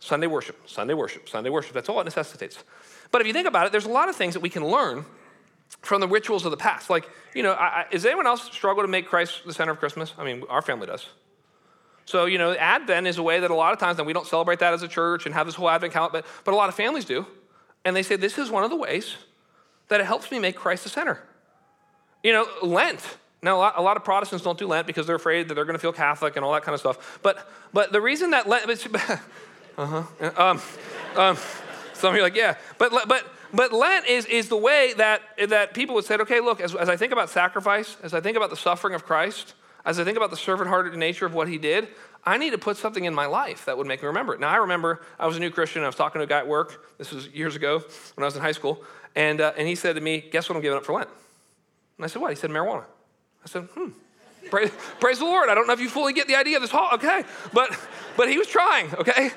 [0.00, 1.72] Sunday worship, Sunday worship, Sunday worship.
[1.72, 2.62] That's all it necessitates.
[3.10, 5.04] But if you think about it, there's a lot of things that we can learn
[5.82, 6.90] from the rituals of the past.
[6.90, 9.78] Like, you know, I, I, does anyone else struggle to make Christ the center of
[9.78, 10.14] Christmas?
[10.18, 11.06] I mean, our family does.
[12.06, 14.26] So, you know, Advent is a way that a lot of times, and we don't
[14.26, 16.68] celebrate that as a church and have this whole Advent calendar, but, but a lot
[16.68, 17.26] of families do.
[17.84, 19.16] And they say, this is one of the ways
[19.88, 21.22] that it helps me make Christ the center.
[22.22, 23.00] You know, Lent.
[23.42, 25.66] Now, a lot, a lot of Protestants don't do Lent because they're afraid that they're
[25.66, 27.18] going to feel Catholic and all that kind of stuff.
[27.22, 28.66] But, but the reason that Lent,
[29.76, 30.02] uh-huh,
[30.36, 30.62] um,
[31.16, 31.38] um,
[32.04, 35.22] some of you are like, yeah, but, but but Lent is, is the way that,
[35.48, 38.36] that people would say, okay, look, as, as I think about sacrifice, as I think
[38.36, 39.54] about the suffering of Christ,
[39.86, 41.88] as I think about the servant hearted nature of what he did,
[42.24, 44.40] I need to put something in my life that would make me remember it.
[44.40, 45.82] Now, I remember I was a new Christian.
[45.82, 46.84] I was talking to a guy at work.
[46.98, 47.82] This was years ago
[48.16, 48.82] when I was in high school.
[49.16, 51.08] And, uh, and he said to me, Guess what I'm giving up for Lent?
[51.96, 52.30] And I said, What?
[52.30, 52.84] He said, Marijuana.
[53.44, 53.90] I said, Hmm.
[54.50, 55.48] Praise, praise the Lord.
[55.48, 57.24] I don't know if you fully get the idea of this whole, okay.
[57.52, 57.78] But,
[58.16, 59.30] but he was trying, okay.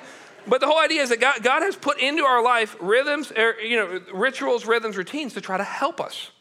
[0.48, 3.56] But the whole idea is that God, God has put into our life rhythms, er,
[3.62, 6.32] you know, rituals, rhythms, routines to try to help us.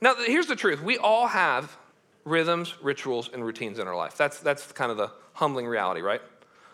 [0.00, 1.76] Now, here's the truth we all have
[2.24, 4.16] rhythms, rituals, and routines in our life.
[4.16, 6.20] That's, that's kind of the humbling reality, right?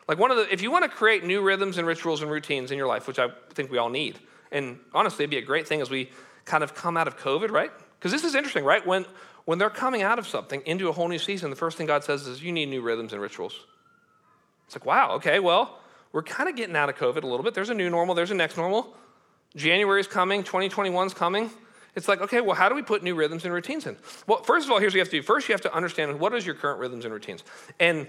[0.09, 2.73] Like, one of the, if you want to create new rhythms and rituals and routines
[2.73, 4.19] in your life, which I think we all need,
[4.51, 6.11] and honestly, it'd be a great thing as we
[6.45, 7.71] kind of come out of COVID, right?
[7.99, 8.85] Because this is interesting, right?
[8.85, 9.07] When,
[9.45, 12.03] when they're coming out of something into a whole new season, the first thing God
[12.03, 13.55] says is, you need new rhythms and rituals.
[14.67, 15.79] It's like, wow, okay, well,
[16.13, 17.55] we're kind of getting out of COVID a little bit.
[17.55, 18.95] There's a new normal, there's a next normal.
[19.57, 21.51] January is coming, 2021 is coming.
[21.95, 23.97] It's like, okay, well, how do we put new rhythms and routines in?
[24.27, 25.23] Well, first of all, here's what you have to do.
[25.23, 27.45] First, you have to understand what is your current rhythms and routines.
[27.79, 28.07] And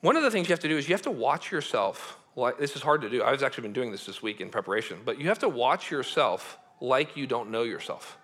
[0.00, 2.18] one of the things you have to do is you have to watch yourself.
[2.36, 3.22] Like, this is hard to do.
[3.22, 6.56] I've actually been doing this this week in preparation, but you have to watch yourself
[6.80, 8.16] like you don't know yourself.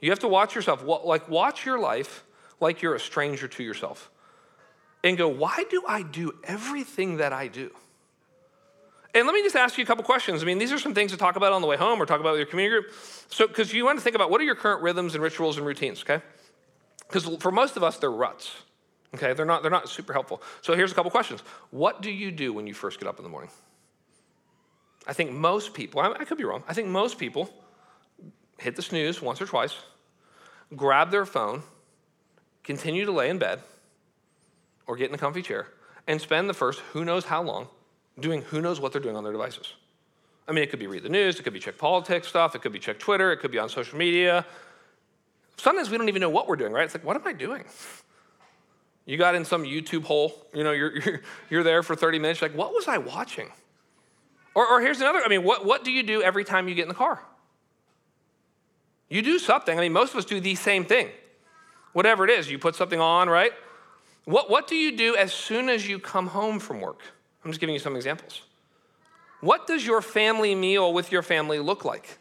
[0.00, 2.24] You have to watch yourself, like, watch your life
[2.60, 4.10] like you're a stranger to yourself
[5.04, 7.70] and go, why do I do everything that I do?
[9.14, 10.42] And let me just ask you a couple questions.
[10.42, 12.18] I mean, these are some things to talk about on the way home or talk
[12.18, 12.94] about with your community group.
[13.28, 15.64] So, because you want to think about what are your current rhythms and rituals and
[15.64, 16.20] routines, okay?
[17.06, 18.50] Because for most of us, they're ruts,
[19.14, 19.34] okay?
[19.34, 20.42] They're not, they're not super helpful.
[20.62, 21.42] So, here's a couple questions.
[21.70, 23.50] What do you do when you first get up in the morning?
[25.06, 27.54] I think most people, I, I could be wrong, I think most people
[28.58, 29.76] hit the snooze once or twice,
[30.74, 31.62] grab their phone,
[32.64, 33.60] continue to lay in bed,
[34.86, 35.68] or get in a comfy chair
[36.06, 37.68] and spend the first who knows how long
[38.18, 39.74] doing who knows what they're doing on their devices.
[40.46, 42.62] I mean, it could be read the news, it could be check politics stuff, it
[42.62, 44.44] could be check Twitter, it could be on social media.
[45.56, 46.84] Sometimes we don't even know what we're doing, right?
[46.84, 47.64] It's like, what am I doing?
[49.06, 51.20] You got in some YouTube hole, you know, you're, you're,
[51.50, 53.50] you're there for 30 minutes, like, what was I watching?
[54.54, 56.82] Or, or here's another, I mean, what, what do you do every time you get
[56.82, 57.22] in the car?
[59.08, 59.76] You do something.
[59.76, 61.08] I mean, most of us do the same thing.
[61.92, 63.52] Whatever it is, you put something on, right?
[64.24, 67.00] What, what do you do as soon as you come home from work?
[67.44, 68.42] I'm just giving you some examples.
[69.40, 72.18] What does your family meal with your family look like?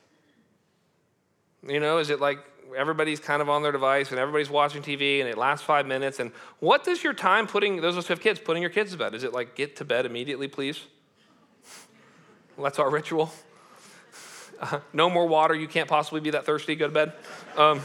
[1.65, 2.39] You know, is it like
[2.75, 6.19] everybody's kind of on their device and everybody's watching TV and it lasts five minutes?
[6.19, 8.91] And what does your time putting, those of us who have kids, putting your kids
[8.91, 9.15] to bed?
[9.15, 10.81] Is it like get to bed immediately, please?
[12.57, 13.31] Well, that's our ritual.
[14.59, 15.55] Uh, no more water.
[15.55, 16.75] You can't possibly be that thirsty.
[16.75, 17.13] Go to bed.
[17.55, 17.79] Um,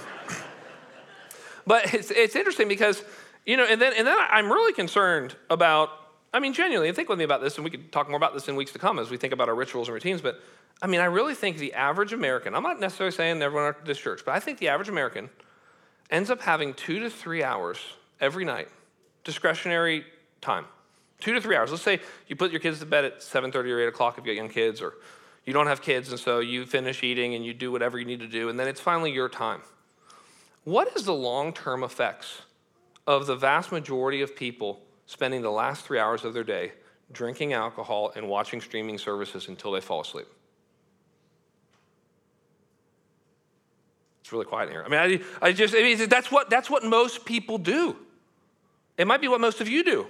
[1.66, 3.04] but it's, it's interesting because
[3.48, 5.88] you know, and then, and then I'm really concerned about,
[6.34, 8.46] I mean, genuinely, think with me about this, and we could talk more about this
[8.46, 10.42] in weeks to come as we think about our rituals and routines, but
[10.82, 13.96] I mean, I really think the average American, I'm not necessarily saying everyone at this
[13.96, 15.30] church, but I think the average American
[16.10, 17.78] ends up having two to three hours
[18.20, 18.68] every night,
[19.24, 20.04] discretionary
[20.42, 20.66] time.
[21.18, 21.70] Two to three hours.
[21.70, 24.34] Let's say you put your kids to bed at 7.30 or 8 o'clock if you
[24.34, 24.92] got young kids, or
[25.46, 28.20] you don't have kids, and so you finish eating and you do whatever you need
[28.20, 29.62] to do, and then it's finally your time.
[30.64, 32.42] What is the long-term effects
[33.08, 36.72] of the vast majority of people spending the last three hours of their day
[37.10, 40.26] drinking alcohol and watching streaming services until they fall asleep.
[44.20, 44.84] It's really quiet in here.
[44.84, 47.96] I mean, I, I just, I mean, that's, what, that's what most people do.
[48.98, 50.06] It might be what most of you do.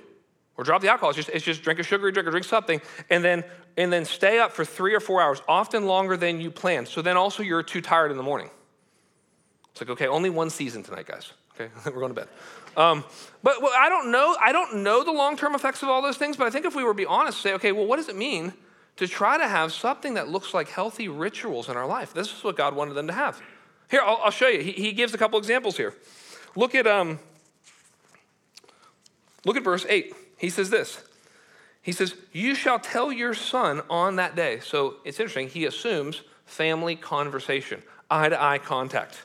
[0.57, 1.11] Or drop the alcohol.
[1.11, 2.81] It's just, it's just drink a sugary drink or drink something,
[3.11, 3.45] and then,
[3.77, 6.89] and then stay up for three or four hours, often longer than you planned.
[6.89, 8.51] So then also you're too tired in the morning.
[9.71, 11.33] It's like, okay, only one season tonight, guys.
[11.59, 12.29] Okay, we're going to bed.
[12.77, 13.05] Um,
[13.43, 14.37] but well, I don't know.
[14.41, 16.37] I don't know the long-term effects of all those things.
[16.37, 18.17] But I think if we were to be honest, say, okay, well, what does it
[18.17, 18.53] mean
[18.97, 22.15] to try to have something that looks like healthy rituals in our life?
[22.15, 23.41] This is what God wanted them to have.
[23.91, 24.61] Here, I'll, I'll show you.
[24.61, 25.95] He, he, gives a couple examples here.
[26.55, 27.19] Look at um,
[29.45, 30.15] look at verse eight.
[30.37, 31.03] He says this.
[31.83, 35.49] He says, "You shall tell your son on that day." So it's interesting.
[35.49, 39.25] He assumes family conversation, eye to eye contact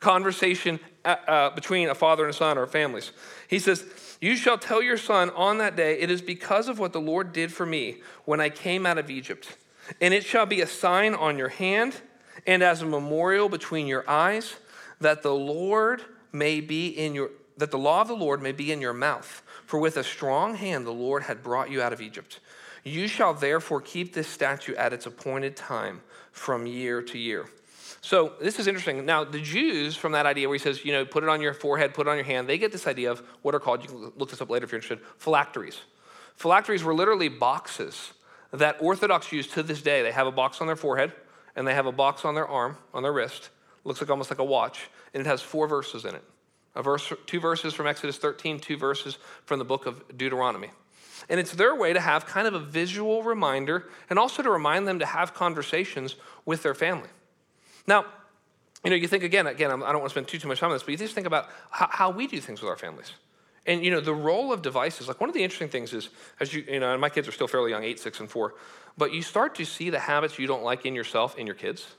[0.00, 3.12] conversation uh, uh, between a father and a son or families.
[3.48, 3.84] He says,
[4.20, 7.32] You shall tell your son on that day, it is because of what the Lord
[7.32, 9.56] did for me when I came out of Egypt.
[10.00, 12.00] And it shall be a sign on your hand
[12.46, 14.56] and as a memorial between your eyes
[15.00, 18.70] that the Lord may be in your that the law of the Lord may be
[18.70, 19.42] in your mouth.
[19.64, 22.40] For with a strong hand the Lord had brought you out of Egypt.
[22.84, 27.46] You shall therefore keep this statute at its appointed time from year to year.
[28.06, 29.04] So this is interesting.
[29.04, 31.52] Now, the Jews, from that idea where he says, you know, put it on your
[31.52, 33.88] forehead, put it on your hand, they get this idea of what are called, you
[33.88, 35.80] can look this up later if you're interested, phylacteries.
[36.36, 38.12] Phylacteries were literally boxes
[38.52, 40.02] that Orthodox use to this day.
[40.02, 41.14] They have a box on their forehead
[41.56, 43.50] and they have a box on their arm, on their wrist.
[43.82, 46.22] Looks like almost like a watch, and it has four verses in it.
[46.76, 50.70] A verse, two verses from Exodus 13, two verses from the book of Deuteronomy.
[51.28, 54.86] And it's their way to have kind of a visual reminder and also to remind
[54.86, 56.14] them to have conversations
[56.44, 57.08] with their family.
[57.86, 58.06] Now,
[58.84, 60.70] you know, you think again, again, I don't want to spend too, too much time
[60.70, 63.12] on this, but you just think about how, we do things with our families.
[63.66, 66.54] And, you know, the role of devices, like one of the interesting things is, as
[66.54, 68.54] you, you know, and my kids are still fairly young, eight, six, and four,
[68.96, 71.94] but you start to see the habits you don't like in yourself in your kids.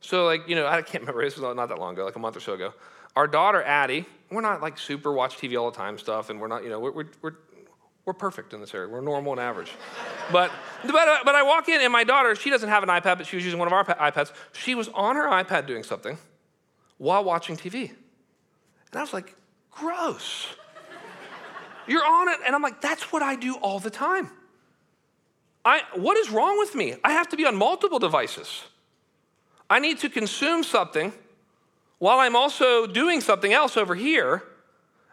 [0.00, 2.18] So, like, you know, I can't remember, this was not that long ago, like a
[2.18, 2.72] month or so ago.
[3.16, 6.48] Our daughter, Addie, we're not like super watch TV all the time stuff, and we're
[6.48, 7.34] not, you know, we're, we're,
[8.04, 8.88] we're perfect in this area.
[8.88, 9.72] We're normal and average.
[10.30, 10.50] but,
[10.84, 13.26] but, uh, but I walk in, and my daughter, she doesn't have an iPad, but
[13.26, 14.32] she was using one of our iPads.
[14.52, 16.18] She was on her iPad doing something
[16.98, 17.90] while watching TV.
[17.90, 19.34] And I was like,
[19.70, 20.46] gross.
[21.86, 22.38] You're on it.
[22.46, 24.30] And I'm like, that's what I do all the time.
[25.64, 26.96] I, what is wrong with me?
[27.02, 28.64] I have to be on multiple devices.
[29.70, 31.12] I need to consume something
[31.98, 34.42] while I'm also doing something else over here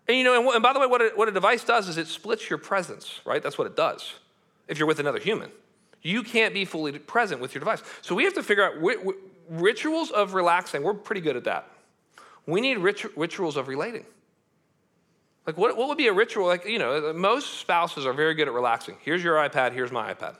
[0.08, 1.98] and you know, and, and by the way, what a, what a device does is
[1.98, 3.42] it splits your presence, right?
[3.42, 4.14] That's what it does
[4.68, 5.52] if you're with another human.
[6.02, 7.84] You can't be fully present with your device.
[8.02, 8.74] So we have to figure out
[9.50, 10.84] rituals of relaxing.
[10.84, 11.68] We're pretty good at that.
[12.48, 14.06] We need rit- rituals of relating.
[15.46, 16.48] Like, what, what would be a ritual?
[16.48, 18.98] Like, you know, uh, most spouses are very good at relaxing.
[19.02, 20.38] Here's your iPad, here's my iPad.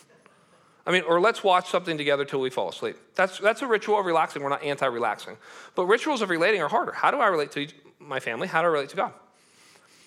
[0.86, 2.96] I mean, or let's watch something together till we fall asleep.
[3.14, 4.42] That's, that's a ritual of relaxing.
[4.42, 5.36] We're not anti relaxing.
[5.74, 6.92] But rituals of relating are harder.
[6.92, 7.66] How do I relate to
[8.08, 8.48] my family?
[8.48, 9.12] How do I relate to God?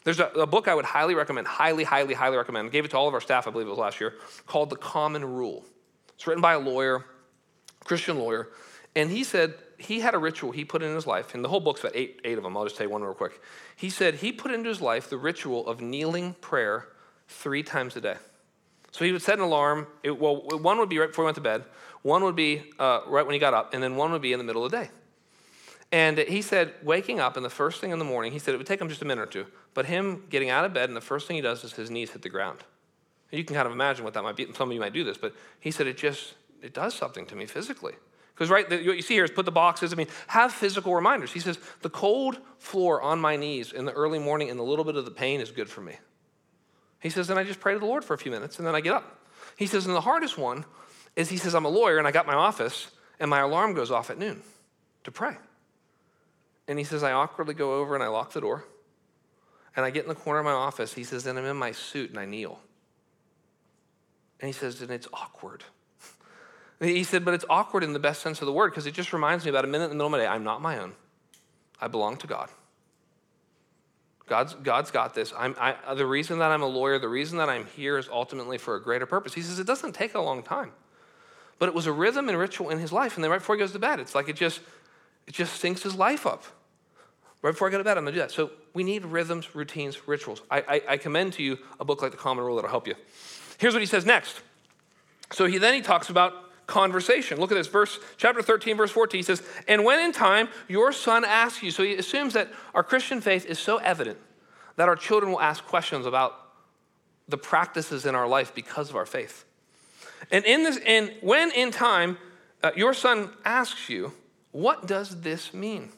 [0.04, 2.68] There's a, a, book I would highly recommend, highly, highly, highly recommend.
[2.68, 4.16] I gave it to all of our staff, I believe it was last year,
[4.48, 5.64] called The Common Rule.
[6.16, 7.06] It's written by a lawyer,
[7.84, 8.50] Christian lawyer,
[8.96, 11.60] and he said he had a ritual he put in his life, and the whole
[11.60, 12.58] book's about eight, eight of them.
[12.58, 13.40] I'll just tell you one real quick.
[13.76, 16.88] He said he put into his life the ritual of kneeling prayer
[17.28, 18.16] three times a day.
[18.92, 19.88] So he would set an alarm.
[20.04, 21.64] It, well, one would be right before he went to bed,
[22.02, 24.40] one would be uh, right when he got up, and then one would be in
[24.40, 24.90] the middle of the day.
[25.92, 28.58] And he said, waking up and the first thing in the morning, he said it
[28.58, 30.96] would take him just a minute or two, but him getting out of bed and
[30.96, 32.60] the first thing he does is his knees hit the ground.
[33.32, 34.44] You can kind of imagine what that might be.
[34.44, 37.26] And some of you might do this, but he said it just, it does something
[37.28, 37.94] to me physically.
[38.34, 40.96] Because, right, the, what you see here is put the boxes, I mean, have physical
[40.96, 41.32] reminders.
[41.32, 44.86] He says, the cold floor on my knees in the early morning and a little
[44.86, 45.98] bit of the pain is good for me.
[47.00, 48.76] He says, and I just pray to the Lord for a few minutes and then
[48.76, 49.20] I get up.
[49.58, 50.66] He says, and the hardest one
[51.16, 53.92] is he says, I'm a lawyer and I got my office and my alarm goes
[53.92, 54.42] off at noon
[55.04, 55.36] to pray.
[56.68, 58.66] And he says, I awkwardly go over and I lock the door.
[59.76, 60.94] And I get in the corner of my office.
[60.94, 62.60] He says, and I'm in my suit and I kneel.
[64.40, 65.64] And he says, and it's awkward.
[66.80, 69.14] he said, but it's awkward in the best sense of the word because it just
[69.14, 70.28] reminds me about a minute in the middle of my day.
[70.28, 70.94] I'm not my own.
[71.80, 72.50] I belong to God.
[74.32, 75.34] God's, God's got this.
[75.38, 78.76] I, the reason that I'm a lawyer, the reason that I'm here is ultimately for
[78.76, 79.34] a greater purpose.
[79.34, 80.72] He says it doesn't take a long time,
[81.60, 83.16] but it was a rhythm and ritual in his life.
[83.16, 84.62] And then right before he goes to bed, it's like it just,
[85.32, 86.44] it just syncs his life up.
[87.42, 88.32] Right before I go to bed, I'm going to do that.
[88.32, 90.42] So we need rhythms, routines, rituals.
[90.52, 92.96] I, I, I commend to you a book like The Common Rule that'll help you.
[93.58, 94.42] Here's what he says next.
[95.32, 96.34] So he then he talks about
[96.68, 97.40] conversation.
[97.40, 99.20] Look at this verse, chapter 13, verse 14.
[99.20, 102.84] He says, And when in time your son asks you, so he assumes that our
[102.84, 104.18] Christian faith is so evident
[104.76, 106.38] that our children will ask questions about
[107.30, 109.46] the practices in our life because of our faith.
[110.30, 112.18] And in this, and when in time
[112.64, 114.14] uh, Your son asks you,
[114.52, 115.90] What does this mean?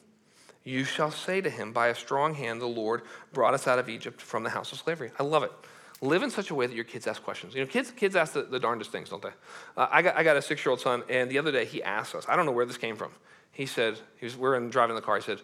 [0.64, 3.88] You shall say to him, By a strong hand, the Lord brought us out of
[3.88, 5.10] Egypt from the house of slavery.
[5.18, 5.52] I love it.
[6.00, 7.54] Live in such a way that your kids ask questions.
[7.54, 9.30] You know, kids, kids ask the, the darndest things, don't they?
[9.76, 11.82] Uh, I, got, I got a six year old son, and the other day he
[11.82, 13.10] asked us, I don't know where this came from.
[13.52, 15.16] He said, he was, we're in, driving the car.
[15.16, 15.40] He said,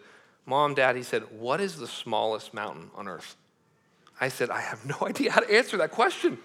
[0.47, 3.37] Mom, Dad, he said, What is the smallest mountain on earth?
[4.21, 6.39] I said, I have no idea how to answer that question.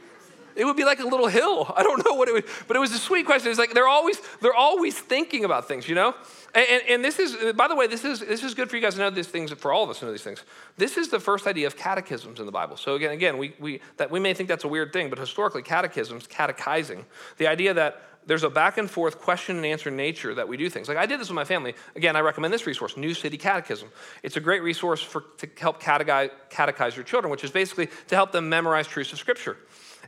[0.55, 1.71] It would be like a little hill.
[1.77, 3.49] I don't know what it would, but it was a sweet question.
[3.49, 6.15] It's like they're always they're always thinking about things, you know.
[6.53, 8.81] And, and, and, this is, by the way, this is this is good for you
[8.81, 9.51] guys to know these things.
[9.51, 10.43] For all of us to know these things.
[10.77, 12.77] This is the first idea of catechisms in the Bible.
[12.77, 15.61] So again, again, we we that we may think that's a weird thing, but historically,
[15.61, 17.05] catechisms, catechizing,
[17.37, 20.69] the idea that there's a back and forth question and answer nature that we do
[20.69, 20.87] things.
[20.87, 21.75] Like I did this with my family.
[21.95, 23.89] Again, I recommend this resource, New City Catechism.
[24.23, 28.15] It's a great resource for, to help catechize, catechize your children, which is basically to
[28.15, 29.57] help them memorize truths of Scripture.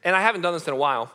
[0.04, 1.12] And I haven't done this in a while.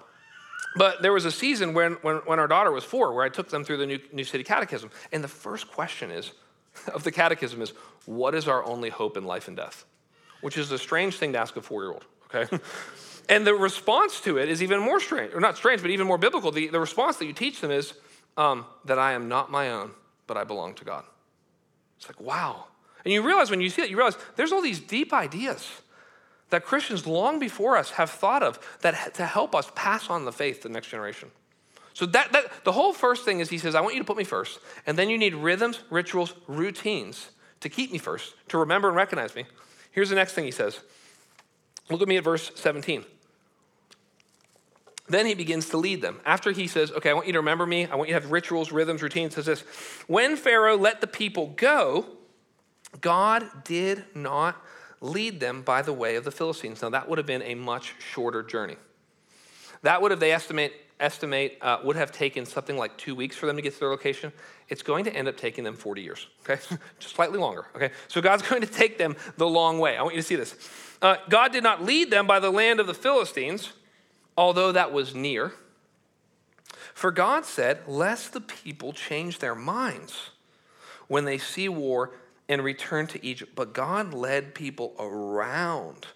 [0.77, 3.51] But there was a season when, when, when our daughter was four where I took
[3.51, 4.91] them through the New, New City Catechism.
[5.13, 6.33] And the first question is,
[6.95, 7.73] of the catechism is,
[8.07, 9.85] what is our only hope in life and death?
[10.41, 12.59] Which is a strange thing to ask a four year old, okay?
[13.29, 16.19] and the response to it is even more strange, or not strange, but even more
[16.19, 16.51] biblical.
[16.51, 17.95] The, the response that you teach them is
[18.37, 19.93] um, that I am not my own,
[20.27, 21.05] but I belong to God.
[21.99, 22.65] It's like, wow.
[23.05, 25.69] And you realize when you see that, you realize there's all these deep ideas
[26.53, 30.33] that Christians long before us have thought of that to help us pass on the
[30.33, 31.31] faith to the next generation.
[31.95, 34.19] So that, that the whole first thing is he says, I want you to put
[34.19, 34.61] me first.
[34.87, 39.35] And then you need rhythms, rituals, routines to keep me first, to remember and recognize
[39.35, 39.47] me.
[39.93, 40.81] Here's the next thing he says.
[41.91, 43.05] Look at me at verse 17.
[45.09, 46.21] Then he begins to lead them.
[46.25, 48.31] After he says, Okay, I want you to remember me, I want you to have
[48.31, 49.61] rituals, rhythms, routines, says this
[50.07, 52.07] When Pharaoh let the people go,
[53.01, 54.57] God did not
[55.03, 56.81] lead them by the way of the Philistines.
[56.81, 58.77] Now, that would have been a much shorter journey.
[59.83, 63.47] That would have, they estimate, estimate uh, would have taken something like two weeks for
[63.47, 64.33] them to get to their location.
[64.69, 66.63] It's going to end up taking them 40 years, okay?
[67.01, 67.91] Just slightly longer, okay?
[68.07, 69.97] So God's going to take them the long way.
[69.97, 70.55] I want you to see this.
[71.03, 73.73] Uh, God did not lead them by the land of the Philistines,
[74.37, 75.53] although that was near.
[76.95, 80.31] For God said, Lest the people change their minds
[81.09, 82.13] when they see war
[82.53, 83.53] and returned to Egypt.
[83.55, 86.07] But God led people around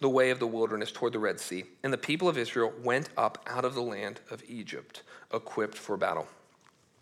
[0.00, 1.64] the way of the wilderness toward the Red Sea.
[1.82, 5.96] And the people of Israel went up out of the land of Egypt, equipped for
[5.96, 6.26] battle.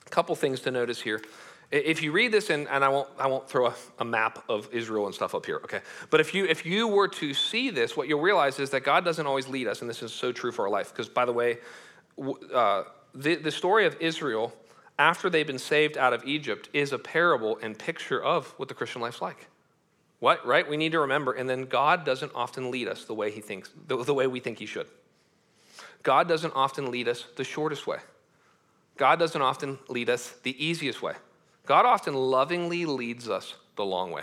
[0.05, 1.23] A couple things to notice here.
[1.71, 4.69] If you read this, and, and I, won't, I won't throw a, a, map of
[4.73, 5.81] Israel and stuff up here, okay?
[6.11, 9.07] But if you, if you were to see this, what you'll realize is that God
[9.07, 10.91] doesn't always lead us, and this is so true for our life.
[10.91, 11.59] Because, by the way,
[12.53, 12.83] uh,
[13.15, 14.53] the, the story of Israel
[14.99, 18.75] after they've been saved out of Egypt is a parable and picture of what the
[18.75, 19.49] Christian life's like.
[20.21, 20.69] What, right?
[20.69, 23.71] We need to remember, and then God doesn't often lead us the way he thinks,
[23.89, 24.87] the, the way we think he should.
[26.03, 27.99] God doesn't often lead us the shortest way.
[28.97, 31.15] God doesn't often lead us the easiest way.
[31.67, 34.23] God often lovingly leads us the long way.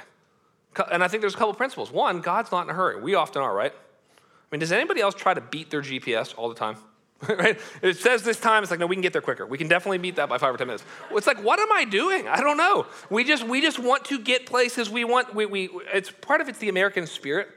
[0.92, 1.92] And I think there's a couple principles.
[1.92, 3.02] One, God's not in a hurry.
[3.02, 3.74] We often are, right?
[3.74, 6.78] I mean, does anybody else try to beat their GPS all the time?
[7.28, 7.60] right?
[7.82, 9.46] It says this time, it's like, no, we can get there quicker.
[9.46, 10.84] We can definitely beat that by five or 10 minutes.
[11.12, 12.28] It's like, what am I doing?
[12.28, 12.86] I don't know.
[13.10, 15.36] We just, we just want to get places we want.
[15.36, 17.50] We, we, it's part of it's the American spirit.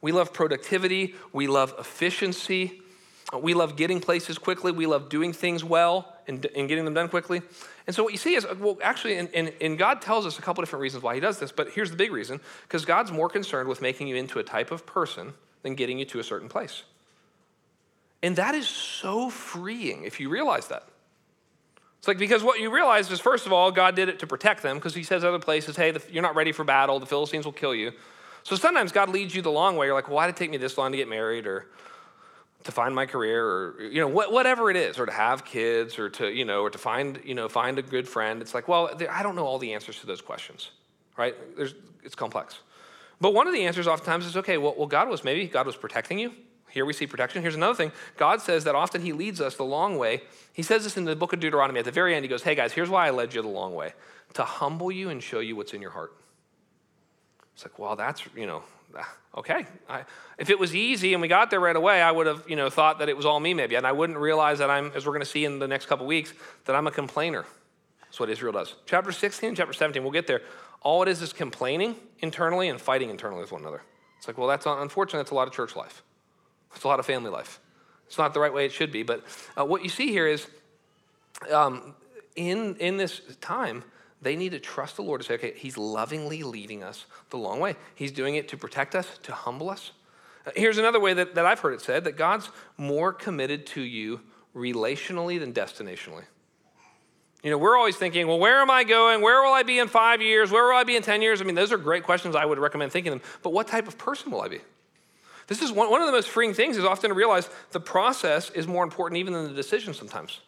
[0.00, 1.14] We love productivity.
[1.32, 2.80] We love efficiency.
[3.38, 4.72] We love getting places quickly.
[4.72, 7.42] We love doing things well and, and getting them done quickly.
[7.86, 10.42] And so what you see is, well, actually, and, and, and God tells us a
[10.42, 13.28] couple different reasons why he does this, but here's the big reason, because God's more
[13.28, 16.48] concerned with making you into a type of person than getting you to a certain
[16.48, 16.84] place.
[18.22, 20.84] And that is so freeing if you realize that.
[21.98, 24.62] It's like because what you realize is, first of all, God did it to protect
[24.62, 27.44] them because He says other places, hey, the, you're not ready for battle, the Philistines
[27.44, 27.92] will kill you.
[28.42, 29.86] So sometimes God leads you the long way.
[29.86, 31.66] You're like, well, why did it take me this long to get married or
[32.64, 36.10] to find my career or you know whatever it is or to have kids or
[36.10, 38.90] to you know or to find you know find a good friend it's like well
[39.10, 40.70] i don't know all the answers to those questions
[41.16, 42.58] right There's, it's complex
[43.18, 45.76] but one of the answers oftentimes is okay well, well god was maybe god was
[45.76, 46.34] protecting you
[46.70, 47.42] here we see protection.
[47.42, 50.22] Here's another thing God says that often He leads us the long way.
[50.52, 51.78] He says this in the book of Deuteronomy.
[51.78, 53.74] At the very end, He goes, Hey guys, here's why I led you the long
[53.74, 53.92] way
[54.34, 56.12] to humble you and show you what's in your heart.
[57.54, 58.62] It's like, well, that's, you know,
[59.36, 59.66] okay.
[59.88, 60.04] I,
[60.38, 62.70] if it was easy and we got there right away, I would have, you know,
[62.70, 63.74] thought that it was all me maybe.
[63.74, 66.06] And I wouldn't realize that I'm, as we're going to see in the next couple
[66.06, 66.32] weeks,
[66.64, 67.44] that I'm a complainer.
[68.02, 68.74] That's what Israel does.
[68.86, 70.42] Chapter 16, chapter 17, we'll get there.
[70.82, 73.82] All it is is complaining internally and fighting internally with one another.
[74.18, 75.20] It's like, well, that's unfortunate.
[75.20, 76.02] That's a lot of church life.
[76.74, 77.60] It's a lot of family life.
[78.06, 79.02] It's not the right way it should be.
[79.02, 79.24] But
[79.56, 80.46] uh, what you see here is
[81.52, 81.94] um,
[82.36, 83.84] in, in this time,
[84.22, 87.60] they need to trust the Lord to say, okay, He's lovingly leading us the long
[87.60, 87.76] way.
[87.94, 89.92] He's doing it to protect us, to humble us.
[90.46, 93.80] Uh, here's another way that, that I've heard it said that God's more committed to
[93.80, 94.20] you
[94.54, 96.24] relationally than destinationally.
[97.42, 99.22] You know, we're always thinking, well, where am I going?
[99.22, 100.50] Where will I be in five years?
[100.50, 101.40] Where will I be in 10 years?
[101.40, 103.22] I mean, those are great questions I would recommend thinking them.
[103.42, 104.60] But what type of person will I be?
[105.50, 108.50] This is one, one of the most freeing things is often to realize the process
[108.50, 110.38] is more important even than the decision sometimes.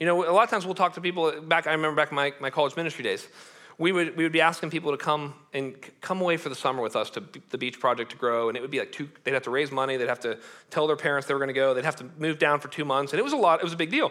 [0.00, 2.16] You know, a lot of times we'll talk to people back, I remember back in
[2.16, 3.28] my, my college ministry days,
[3.76, 6.80] we would, we would be asking people to come and come away for the summer
[6.80, 8.48] with us to the beach project to grow.
[8.48, 9.98] And it would be like two, they'd have to raise money.
[9.98, 10.38] They'd have to
[10.70, 11.74] tell their parents they were going to go.
[11.74, 13.12] They'd have to move down for two months.
[13.12, 14.10] And it was a lot, it was a big deal.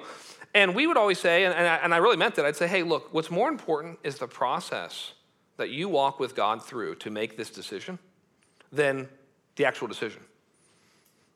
[0.54, 2.68] And we would always say, and, and, I, and I really meant it, I'd say,
[2.68, 5.14] hey, look, what's more important is the process
[5.58, 7.98] that you walk with God through to make this decision
[8.72, 9.10] than
[9.56, 10.22] the actual decision.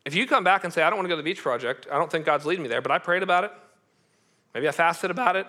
[0.05, 1.87] If you come back and say, I don't want to go to the beach project,
[1.91, 3.51] I don't think God's leading me there, but I prayed about it,
[4.53, 5.47] maybe I fasted about it,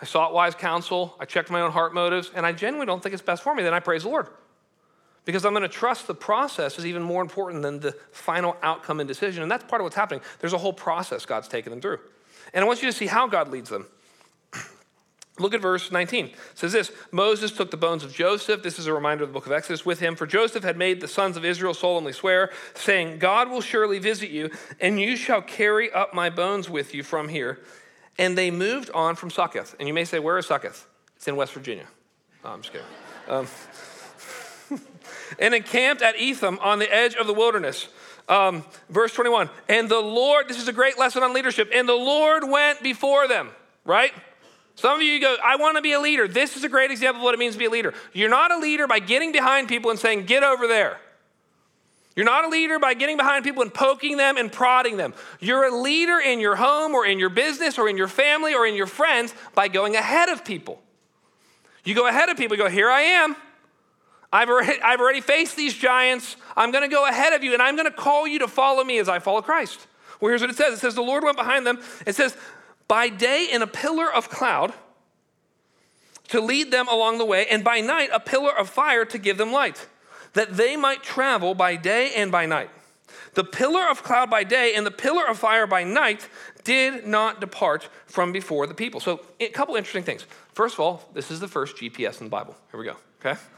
[0.00, 3.12] I sought wise counsel, I checked my own heart motives, and I genuinely don't think
[3.12, 4.28] it's best for me, then I praise the Lord.
[5.24, 8.98] Because I'm going to trust the process is even more important than the final outcome
[8.98, 9.42] and decision.
[9.42, 10.22] And that's part of what's happening.
[10.38, 11.98] There's a whole process God's taken them through.
[12.54, 13.86] And I want you to see how God leads them.
[15.38, 16.26] Look at verse 19.
[16.26, 18.62] It says this Moses took the bones of Joseph.
[18.62, 20.16] This is a reminder of the book of Exodus with him.
[20.16, 24.30] For Joseph had made the sons of Israel solemnly swear, saying, God will surely visit
[24.30, 27.60] you, and you shall carry up my bones with you from here.
[28.18, 29.76] And they moved on from Succoth.
[29.78, 30.88] And you may say, Where is Succoth?
[31.16, 31.86] It's in West Virginia.
[32.44, 32.86] Oh, I'm just kidding.
[33.28, 33.46] Um,
[35.38, 37.88] and encamped at Etham on the edge of the wilderness.
[38.28, 41.94] Um, verse 21 And the Lord, this is a great lesson on leadership, and the
[41.94, 43.50] Lord went before them,
[43.84, 44.12] right?
[44.78, 46.28] Some of you go, I want to be a leader.
[46.28, 47.94] This is a great example of what it means to be a leader.
[48.12, 51.00] You're not a leader by getting behind people and saying, Get over there.
[52.14, 55.14] You're not a leader by getting behind people and poking them and prodding them.
[55.40, 58.66] You're a leader in your home or in your business or in your family or
[58.68, 60.80] in your friends by going ahead of people.
[61.82, 63.34] You go ahead of people, you go, Here I am.
[64.32, 66.36] I've already, I've already faced these giants.
[66.56, 68.84] I'm going to go ahead of you and I'm going to call you to follow
[68.84, 69.88] me as I follow Christ.
[70.20, 71.80] Well, here's what it says it says, The Lord went behind them.
[72.06, 72.36] It says,
[72.88, 74.72] By day in a pillar of cloud
[76.28, 79.38] to lead them along the way, and by night a pillar of fire to give
[79.38, 79.86] them light,
[80.34, 82.70] that they might travel by day and by night.
[83.34, 86.28] The pillar of cloud by day and the pillar of fire by night
[86.64, 89.00] did not depart from before the people.
[89.00, 90.26] So, a couple interesting things.
[90.52, 92.56] First of all, this is the first GPS in the Bible.
[92.70, 93.40] Here we go, okay?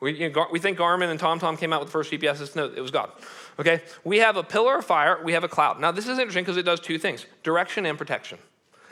[0.00, 2.54] We, you know, we think Garmin and TomTom came out with the first GPS.
[2.54, 3.10] No, it was God.
[3.58, 3.82] Okay?
[4.04, 5.80] We have a pillar of fire, we have a cloud.
[5.80, 8.38] Now, this is interesting because it does two things direction and protection.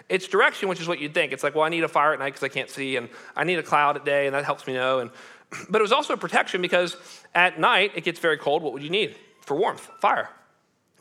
[0.09, 1.33] It's direction, which is what you'd think.
[1.33, 3.45] It's like, well, I need a fire at night because I can't see, and I
[3.45, 5.01] need a cloud at day, and that helps me know.
[5.01, 5.11] And,
[5.69, 6.97] but it was also protection because
[7.35, 8.63] at night it gets very cold.
[8.63, 9.89] What would you need for warmth?
[10.01, 10.31] Fire.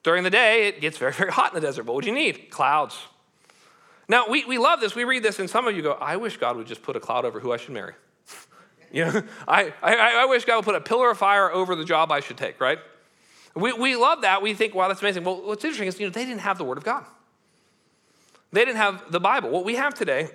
[0.02, 1.86] During the day, it gets very, very hot in the desert.
[1.86, 2.50] What would you need?
[2.50, 2.98] Clouds.
[4.08, 4.96] Now, we, we love this.
[4.96, 7.00] We read this, and some of you go, I wish God would just put a
[7.00, 7.94] cloud over who I should marry.
[8.92, 11.84] You know, I, I, I wish God would put a pillar of fire over the
[11.84, 12.80] job I should take, right?
[13.56, 14.42] We, we love that.
[14.42, 15.24] We think, wow, that's amazing.
[15.24, 17.06] Well, what's interesting is, you know, they didn't have the Word of God.
[18.52, 19.50] They didn't have the Bible.
[19.50, 20.30] What we have today,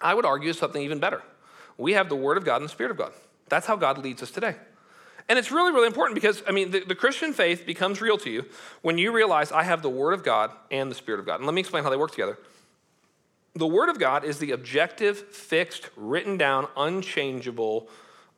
[0.00, 1.22] I would argue, is something even better.
[1.78, 3.12] We have the Word of God and the Spirit of God.
[3.48, 4.56] That's how God leads us today.
[5.28, 8.30] And it's really, really important because, I mean, the, the, Christian faith becomes real to
[8.30, 8.44] you
[8.82, 11.36] when you realize I have the Word of God and the Spirit of God.
[11.36, 12.38] And let me explain how they work together.
[13.54, 17.88] The Word of God is the objective, fixed, written down, unchangeable,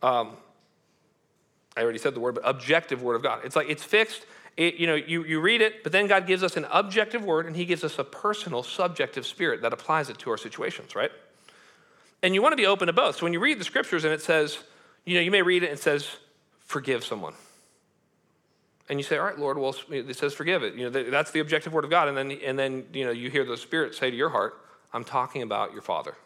[0.02, 0.36] um,
[1.78, 3.42] I already said the word, but objective Word of God.
[3.44, 4.26] It's like it's fixed.
[4.56, 7.46] It, you know, you, you read it, but then God gives us an objective word
[7.46, 11.12] and He gives us a personal, subjective spirit that applies it to our situations, right?
[12.24, 13.16] And you want to be open to both.
[13.16, 14.58] So when you read the scriptures and it says,
[15.04, 16.08] you know, you may read it and it says,
[16.58, 17.34] forgive someone.
[18.88, 20.74] And you say, all right, Lord, well, it says forgive it.
[20.74, 22.08] You know, that's the objective word of God.
[22.08, 24.54] And then, and then you know, you hear the Spirit say to your heart,
[24.92, 26.16] I'm talking about your father.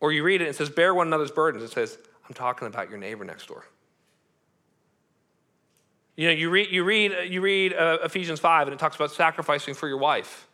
[0.00, 1.62] Or you read it and it says, bear one another's burdens.
[1.62, 1.96] It says,
[2.26, 3.64] I'm talking about your neighbor next door.
[6.16, 9.10] You know, you read, you read, you read uh, Ephesians 5 and it talks about
[9.10, 10.46] sacrificing for your wife.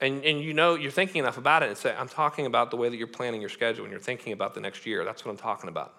[0.00, 2.76] And, and you know, you're thinking enough about it and say, I'm talking about the
[2.76, 5.04] way that you're planning your schedule and you're thinking about the next year.
[5.04, 5.94] That's what I'm talking about.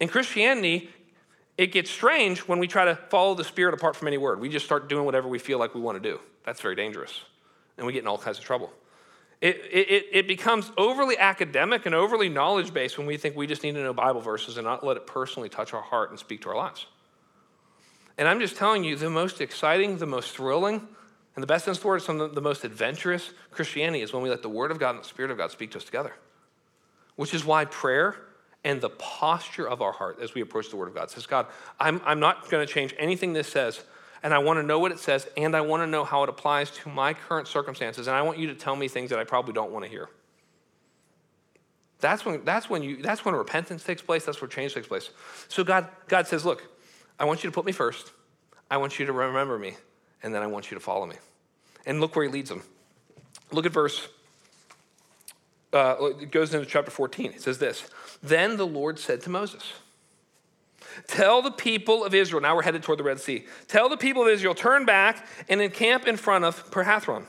[0.00, 0.90] In Christianity,
[1.56, 4.40] it gets strange when we try to follow the Spirit apart from any word.
[4.40, 6.20] We just start doing whatever we feel like we want to do.
[6.44, 7.22] That's very dangerous.
[7.78, 8.72] And we get in all kinds of trouble.
[9.44, 13.62] It, it, it becomes overly academic and overly knowledge based when we think we just
[13.62, 16.40] need to know Bible verses and not let it personally touch our heart and speak
[16.42, 16.86] to our lives.
[18.16, 20.88] And I'm just telling you, the most exciting, the most thrilling,
[21.34, 24.22] and the best sense of the word, some of the most adventurous Christianity is when
[24.22, 26.14] we let the Word of God and the Spirit of God speak to us together.
[27.16, 28.16] Which is why prayer
[28.64, 31.48] and the posture of our heart as we approach the Word of God says, God,
[31.78, 33.84] I'm, I'm not going to change anything this says
[34.24, 36.30] and I want to know what it says, and I want to know how it
[36.30, 39.24] applies to my current circumstances, and I want you to tell me things that I
[39.24, 40.08] probably don't want to hear.
[42.00, 45.10] That's when, that's when, you, that's when repentance takes place, that's where change takes place.
[45.48, 46.66] So God, God says, Look,
[47.20, 48.12] I want you to put me first,
[48.70, 49.76] I want you to remember me,
[50.22, 51.16] and then I want you to follow me.
[51.84, 52.62] And look where he leads them.
[53.52, 54.08] Look at verse,
[55.74, 57.32] uh, it goes into chapter 14.
[57.32, 57.90] It says this
[58.22, 59.74] Then the Lord said to Moses,
[61.06, 63.46] Tell the people of Israel, now we're headed toward the Red Sea.
[63.68, 67.24] Tell the people of Israel, turn back and encamp in front of Perhathron,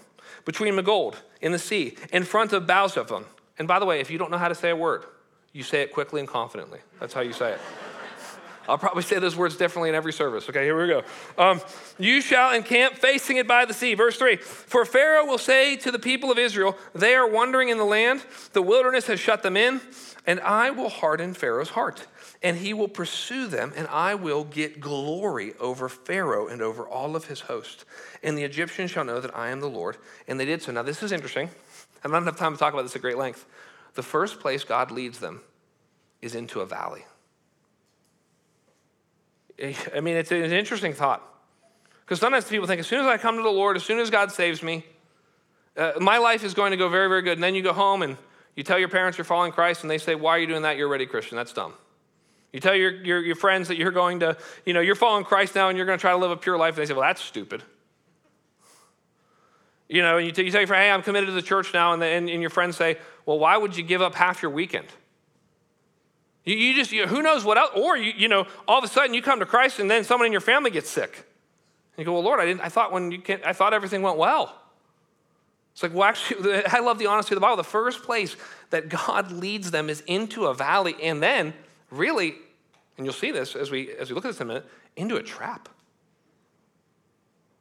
[0.45, 3.25] between Migold in the sea, in front of Baalzephon.
[3.57, 5.05] And by the way, if you don't know how to say a word,
[5.53, 6.79] you say it quickly and confidently.
[6.99, 7.59] That's how you say it.
[8.67, 10.49] I'll probably say those words differently in every service.
[10.49, 11.03] Okay, here we go.
[11.37, 11.61] Um,
[11.99, 13.93] you shall encamp facing it by the sea.
[13.93, 17.77] Verse 3 For Pharaoh will say to the people of Israel, They are wandering in
[17.77, 19.81] the land, the wilderness has shut them in,
[20.25, 22.07] and I will harden Pharaoh's heart,
[22.45, 27.15] and he will pursue them, and I will get glory over Pharaoh and over all
[27.15, 27.85] of his host.
[28.21, 29.97] And the Egyptians shall know that I am the Lord.
[30.27, 30.71] And they did so.
[30.71, 31.49] Now, this is interesting.
[32.03, 33.47] I don't have time to talk about this at great length.
[33.95, 35.41] The first place God leads them
[36.21, 37.03] is into a valley.
[39.59, 41.23] I mean, it's an interesting thought.
[42.01, 44.11] Because sometimes people think, as soon as I come to the Lord, as soon as
[44.11, 44.85] God saves me,
[45.75, 47.39] uh, my life is going to go very, very good.
[47.39, 48.17] And then you go home and
[48.55, 50.77] you tell your parents you're following Christ, and they say, Why are you doing that?
[50.77, 51.37] You're already Christian.
[51.37, 51.73] That's dumb.
[52.55, 55.55] You tell your, your, your friends that you're going to, you know, you're following Christ
[55.55, 57.01] now and you're going to try to live a pure life, and they say, Well,
[57.01, 57.61] that's stupid.
[59.89, 61.73] You know, and you, t- you tell your friend, Hey, I'm committed to the church
[61.73, 64.41] now, and, the, and, and your friends say, Well, why would you give up half
[64.41, 64.87] your weekend?
[66.45, 67.71] You, you just, you, who knows what else?
[67.75, 70.25] Or, you, you know, all of a sudden you come to Christ and then someone
[70.25, 71.25] in your family gets sick.
[71.97, 74.01] And you go, well, Lord, I, didn't, I thought when you can I thought everything
[74.01, 74.61] went well.
[75.73, 77.57] It's like, well, actually, I love the honesty of the Bible.
[77.57, 78.37] The first place
[78.69, 81.53] that God leads them is into a valley, and then
[81.91, 82.35] really,
[82.97, 84.65] and you'll see this as we as we look at this in a minute,
[84.95, 85.69] into a trap.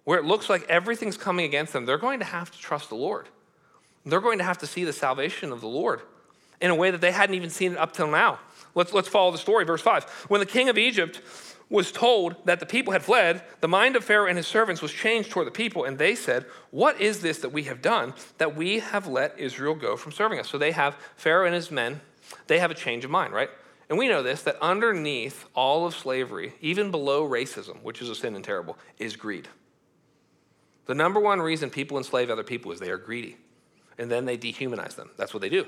[0.05, 1.87] Where it looks like everything's coming against them.
[1.87, 3.29] They're going to have to trust the Lord.
[4.05, 6.03] They're going to have to see the salvation of the Lord
[6.61, 8.39] in a way that they hadn't even seen it up till now.
[8.75, 10.05] Let's, let's follow the story, verse 5.
[10.29, 11.23] When the king of Egypt
[11.71, 14.93] was told that the people had fled, the mind of Pharaoh and his servants was
[14.93, 18.55] changed toward the people, and they said, What is this that we have done that
[18.55, 20.49] we have let Israel go from serving us?
[20.49, 22.01] So they have Pharaoh and his men,
[22.47, 23.51] they have a change of mind, right?
[23.89, 28.15] And we know this that underneath all of slavery, even below racism, which is a
[28.15, 29.49] sin and terrible, is greed.
[30.87, 33.37] The number one reason people enslave other people is they are greedy.
[33.99, 35.11] And then they dehumanize them.
[35.17, 35.67] That's what they do.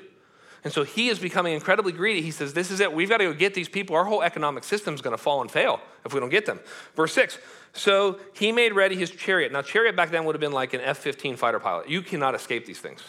[0.65, 2.23] And so he is becoming incredibly greedy.
[2.23, 2.93] He says, This is it.
[2.93, 3.95] We've got to go get these people.
[3.95, 6.59] Our whole economic system is going to fall and fail if we don't get them.
[6.97, 7.39] Verse 6
[7.73, 9.53] So he made ready his chariot.
[9.53, 11.89] Now, chariot back then would have been like an F 15 fighter pilot.
[11.89, 13.03] You cannot escape these things.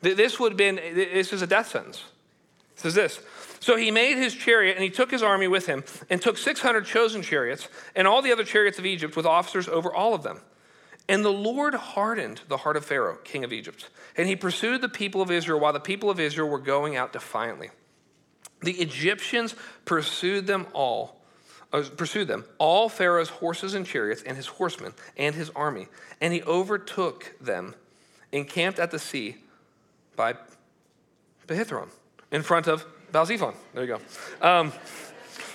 [0.00, 2.04] This would have been, this is a death sentence.
[2.74, 3.20] It says this.
[3.64, 6.84] So he made his chariot and he took his army with him and took 600
[6.84, 10.42] chosen chariots and all the other chariots of Egypt with officers over all of them.
[11.08, 13.88] And the Lord hardened the heart of Pharaoh, king of Egypt,
[14.18, 17.14] and he pursued the people of Israel while the people of Israel were going out
[17.14, 17.70] defiantly.
[18.60, 19.54] The Egyptians
[19.86, 21.22] pursued them all,
[21.72, 25.88] uh, pursued them, all Pharaoh's horses and chariots, and his horsemen, and his army.
[26.20, 27.74] And he overtook them,
[28.30, 29.36] encamped at the sea
[30.16, 30.34] by
[31.48, 31.88] Behithron,
[32.30, 32.84] in front of
[33.14, 33.54] Baalzephon.
[33.72, 33.98] There you
[34.40, 34.46] go.
[34.46, 34.72] Um,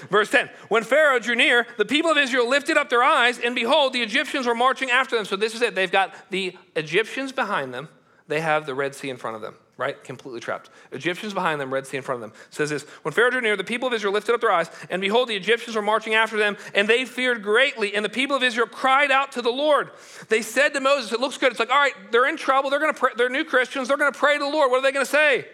[0.10, 3.54] Verse 10 When Pharaoh drew near, the people of Israel lifted up their eyes, and
[3.54, 5.26] behold, the Egyptians were marching after them.
[5.26, 5.76] So this is it.
[5.76, 7.90] They've got the Egyptians behind them,
[8.30, 10.02] they have the Red Sea in front of them, right?
[10.04, 10.70] Completely trapped.
[10.92, 12.40] Egyptians behind them, Red Sea in front of them.
[12.48, 14.70] It says this When Pharaoh drew near, the people of Israel lifted up their eyes,
[14.90, 17.94] and behold, the Egyptians were marching after them, and they feared greatly.
[17.94, 19.92] And the people of Israel cried out to the Lord.
[20.30, 21.52] They said to Moses, It looks good.
[21.52, 22.70] It's like, all right, they're in trouble.
[22.70, 23.12] They're to pray.
[23.18, 23.90] They're new Christians.
[23.90, 24.72] They're going to pray to the Lord.
[24.72, 25.46] What are they going to say?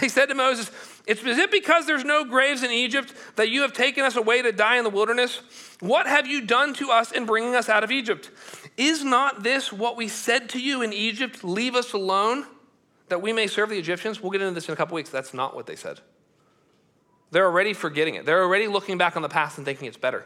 [0.00, 0.70] They said to Moses,
[1.06, 4.52] Is it because there's no graves in Egypt that you have taken us away to
[4.52, 5.42] die in the wilderness?
[5.80, 8.30] What have you done to us in bringing us out of Egypt?
[8.76, 11.44] Is not this what we said to you in Egypt?
[11.44, 12.46] Leave us alone
[13.08, 14.22] that we may serve the Egyptians?
[14.22, 15.10] We'll get into this in a couple weeks.
[15.10, 16.00] That's not what they said.
[17.30, 18.24] They're already forgetting it.
[18.24, 20.24] They're already looking back on the past and thinking it's better.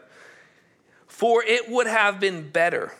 [1.07, 2.93] For it would have been better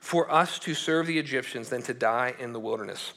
[0.00, 3.14] for us to serve the Egyptians than to die in the wilderness.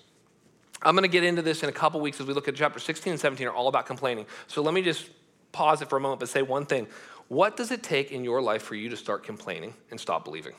[0.82, 2.80] I'm going to get into this in a couple weeks as we look at chapter
[2.80, 4.25] 16 and 17 are all about complaining.
[4.47, 5.09] So let me just
[5.51, 6.88] pause it for a moment but say one thing.
[7.27, 10.53] What does it take in your life for you to start complaining and stop believing?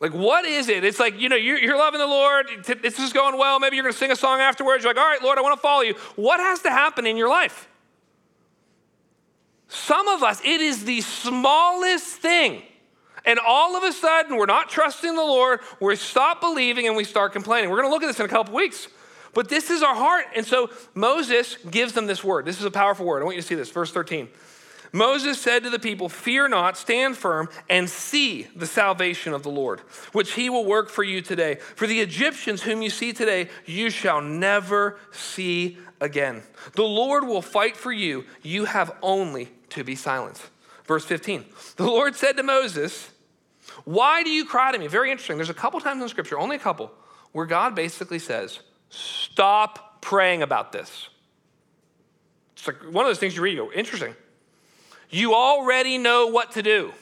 [0.00, 0.84] Like, what is it?
[0.84, 2.46] It's like, you know, you're, you're loving the Lord.
[2.50, 3.58] It's just going well.
[3.60, 4.84] Maybe you're going to sing a song afterwards.
[4.84, 5.94] You're like, all right, Lord, I want to follow you.
[6.16, 7.68] What has to happen in your life?
[9.68, 12.62] Some of us, it is the smallest thing
[13.24, 17.04] and all of a sudden, we're not trusting the Lord, we stop believing, and we
[17.04, 17.70] start complaining.
[17.70, 18.88] We're going to look at this in a couple weeks.
[19.34, 20.26] But this is our heart.
[20.36, 22.44] And so Moses gives them this word.
[22.44, 23.20] This is a powerful word.
[23.20, 23.70] I want you to see this.
[23.70, 24.28] Verse 13.
[24.92, 29.50] Moses said to the people, Fear not, stand firm, and see the salvation of the
[29.50, 29.80] Lord,
[30.12, 31.56] which he will work for you today.
[31.56, 36.44] For the Egyptians whom you see today, you shall never see again.
[36.74, 38.24] The Lord will fight for you.
[38.42, 40.40] You have only to be silent.
[40.84, 41.44] Verse 15.
[41.74, 43.10] The Lord said to Moses,
[43.84, 44.86] Why do you cry to me?
[44.86, 45.36] Very interesting.
[45.36, 46.90] There's a couple times in Scripture, only a couple,
[47.32, 48.60] where God basically says,
[48.90, 51.08] Stop praying about this.
[52.54, 54.14] It's like one of those things you read, you go, Interesting.
[55.10, 56.92] You already know what to do.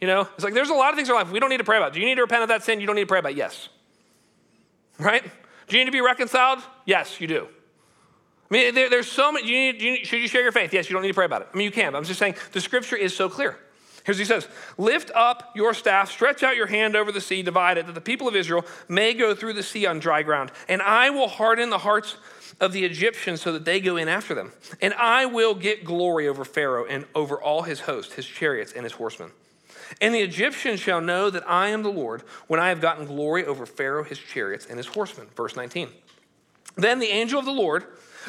[0.00, 1.58] You know, it's like there's a lot of things in our life we don't need
[1.58, 1.92] to pray about.
[1.92, 2.80] Do you need to repent of that sin?
[2.80, 3.32] You don't need to pray about.
[3.32, 3.38] It.
[3.38, 3.68] Yes.
[4.98, 5.22] Right?
[5.66, 6.60] Do you need to be reconciled?
[6.84, 7.48] Yes, you do.
[8.50, 9.46] I mean, there, there's so many.
[9.46, 10.72] You need, you should you share your faith?
[10.72, 11.48] Yes, you don't need to pray about it.
[11.52, 11.92] I mean, you can.
[11.92, 13.58] But I'm just saying the scripture is so clear.
[14.08, 14.48] Here's what he says
[14.78, 18.00] Lift up your staff, stretch out your hand over the sea, divide it, that the
[18.00, 20.50] people of Israel may go through the sea on dry ground.
[20.66, 22.16] And I will harden the hearts
[22.58, 24.52] of the Egyptians so that they go in after them.
[24.80, 28.84] And I will get glory over Pharaoh and over all his host, his chariots, and
[28.84, 29.30] his horsemen.
[30.00, 33.44] And the Egyptians shall know that I am the Lord when I have gotten glory
[33.44, 35.26] over Pharaoh, his chariots, and his horsemen.
[35.36, 35.90] Verse 19.
[36.76, 37.84] Then the angel of the Lord,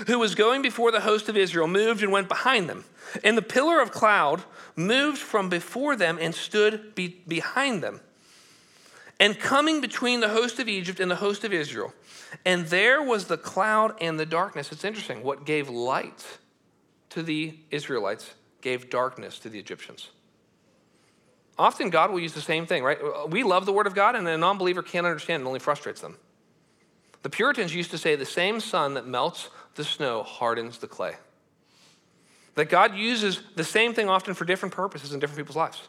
[0.07, 2.83] who was going before the host of Israel, moved and went behind them.
[3.23, 4.43] And the pillar of cloud
[4.75, 8.01] moved from before them and stood be- behind them.
[9.19, 11.93] And coming between the host of Egypt and the host of Israel.
[12.45, 14.71] And there was the cloud and the darkness.
[14.71, 15.23] It's interesting.
[15.23, 16.25] What gave light
[17.09, 20.09] to the Israelites gave darkness to the Egyptians.
[21.57, 23.29] Often God will use the same thing, right?
[23.29, 25.99] We love the Word of God, and a non believer can't understand it, only frustrates
[25.99, 26.17] them.
[27.21, 31.15] The Puritans used to say the same sun that melts the snow hardens the clay.
[32.59, 35.81] That God uses the same thing often for different purposes in different people's lives.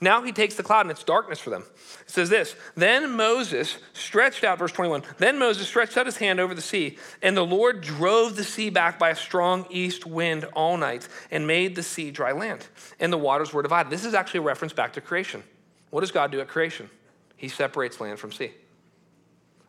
[0.00, 1.64] Now he takes the cloud and it's darkness for them.
[2.00, 6.40] It says this Then Moses stretched out, verse 21, then Moses stretched out his hand
[6.40, 10.46] over the sea, and the Lord drove the sea back by a strong east wind
[10.54, 12.68] all night and made the sea dry land,
[12.98, 13.90] and the waters were divided.
[13.90, 15.42] This is actually a reference back to creation.
[15.90, 16.88] What does God do at creation?
[17.36, 18.52] He separates land from sea.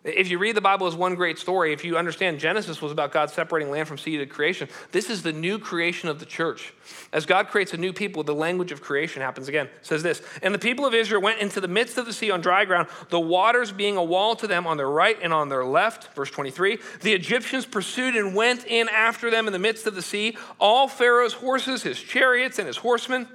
[0.06, 3.12] If you read the Bible as one great story, if you understand Genesis was about
[3.12, 6.76] God separating land from sea to creation, this is the new creation of the church.
[7.12, 9.66] As God creates a new people, the language of creation happens again.
[9.66, 12.30] It says this And the people of Israel went into the midst of the sea
[12.30, 15.50] on dry ground, the waters being a wall to them on their right and on
[15.50, 16.14] their left.
[16.14, 20.04] Verse 23 The Egyptians pursued and went in after them in the midst of the
[20.04, 23.28] sea, all Pharaoh's horses, his chariots, and his horsemen.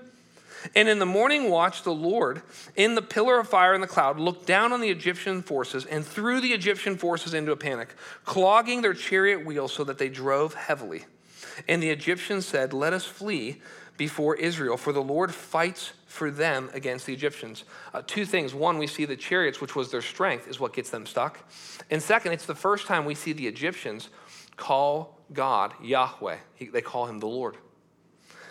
[0.74, 2.42] And in the morning watch, the Lord,
[2.76, 6.04] in the pillar of fire in the cloud, looked down on the Egyptian forces and
[6.04, 7.94] threw the Egyptian forces into a panic,
[8.24, 11.04] clogging their chariot wheels so that they drove heavily.
[11.68, 13.60] And the Egyptians said, Let us flee
[13.96, 17.64] before Israel, for the Lord fights for them against the Egyptians.
[17.92, 18.54] Uh, two things.
[18.54, 21.38] One, we see the chariots, which was their strength, is what gets them stuck.
[21.90, 24.08] And second, it's the first time we see the Egyptians
[24.56, 26.38] call God Yahweh.
[26.54, 27.56] He, they call him the Lord.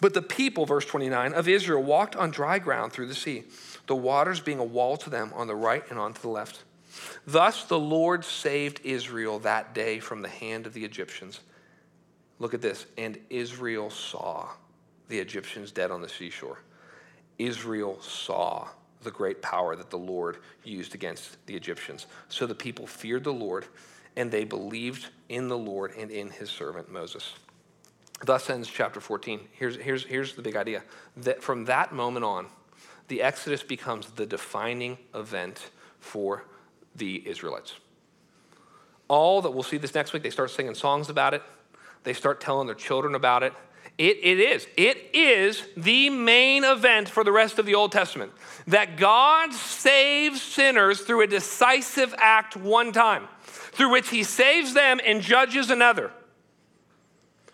[0.00, 3.44] But the people, verse 29, of Israel walked on dry ground through the sea,
[3.86, 6.64] the waters being a wall to them on the right and on to the left.
[7.26, 11.40] Thus the Lord saved Israel that day from the hand of the Egyptians.
[12.38, 12.86] Look at this.
[12.96, 14.48] And Israel saw
[15.08, 16.58] the Egyptians dead on the seashore.
[17.38, 18.68] Israel saw
[19.02, 22.06] the great power that the Lord used against the Egyptians.
[22.28, 23.66] So the people feared the Lord,
[24.16, 27.34] and they believed in the Lord and in his servant Moses.
[28.24, 29.40] Thus ends chapter 14.
[29.52, 30.82] Here's, here's, here's the big idea
[31.16, 32.46] that from that moment on,
[33.08, 36.44] the Exodus becomes the defining event for
[36.94, 37.74] the Israelites.
[39.08, 41.42] All that we'll see this next week, they start singing songs about it,
[42.04, 43.52] they start telling their children about it.
[43.98, 44.66] It, it is.
[44.78, 48.32] It is the main event for the rest of the Old Testament.
[48.66, 55.00] That God saves sinners through a decisive act one time, through which he saves them
[55.04, 56.12] and judges another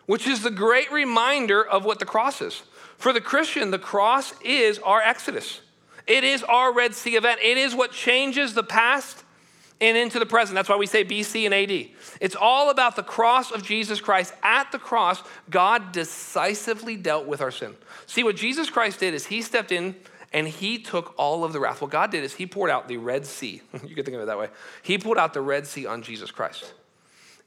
[0.07, 2.63] which is the great reminder of what the cross is.
[2.97, 5.61] For the Christian, the cross is our exodus.
[6.07, 7.41] It is our Red Sea event.
[7.43, 9.25] It is what changes the past
[9.81, 10.55] and into the present.
[10.55, 11.89] That's why we say BC and AD.
[12.21, 14.33] It's all about the cross of Jesus Christ.
[14.43, 17.75] At the cross, God decisively dealt with our sin.
[18.07, 19.97] See, what Jesus Christ did is he stepped in
[20.33, 21.83] and he took all of the wrath.
[21.83, 23.63] What God did is he poured out the Red Sea.
[23.85, 24.49] you could think of it that way.
[24.83, 26.73] He poured out the Red Sea on Jesus Christ.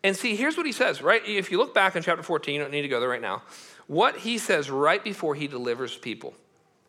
[0.04, 1.22] And see, here's what he says, right?
[1.26, 3.44] If you look back in chapter 14, you don't need to go there right now.
[3.88, 6.34] What he says right before he delivers people,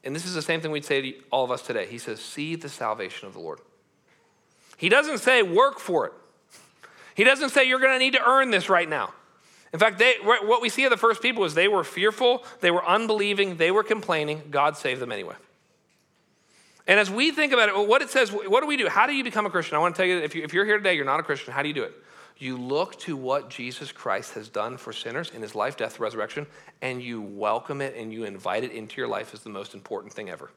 [0.04, 1.86] and this is the same thing we'd say to all of us today.
[1.86, 3.60] He says, See the salvation of the Lord.
[4.76, 6.12] He doesn't say, Work for it.
[7.14, 9.12] He doesn't say, You're going to need to earn this right now.
[9.72, 12.70] In fact, they, what we see of the first people is they were fearful, they
[12.70, 14.42] were unbelieving, they were complaining.
[14.50, 15.36] God saved them anyway.
[16.88, 18.88] And as we think about it, what it says, what do we do?
[18.88, 19.76] How do you become a Christian?
[19.76, 21.52] I want to tell you if, you if you're here today, you're not a Christian,
[21.52, 21.92] how do you do it?
[22.40, 26.46] You look to what Jesus Christ has done for sinners in his life, death, resurrection,
[26.80, 30.14] and you welcome it and you invite it into your life as the most important
[30.14, 30.50] thing ever.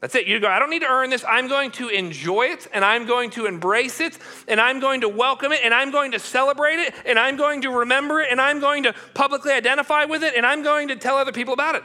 [0.00, 0.26] That's it.
[0.26, 1.24] You go, I don't need to earn this.
[1.28, 5.08] I'm going to enjoy it and I'm going to embrace it and I'm going to
[5.08, 8.40] welcome it and I'm going to celebrate it and I'm going to remember it and
[8.40, 11.76] I'm going to publicly identify with it and I'm going to tell other people about
[11.76, 11.84] it.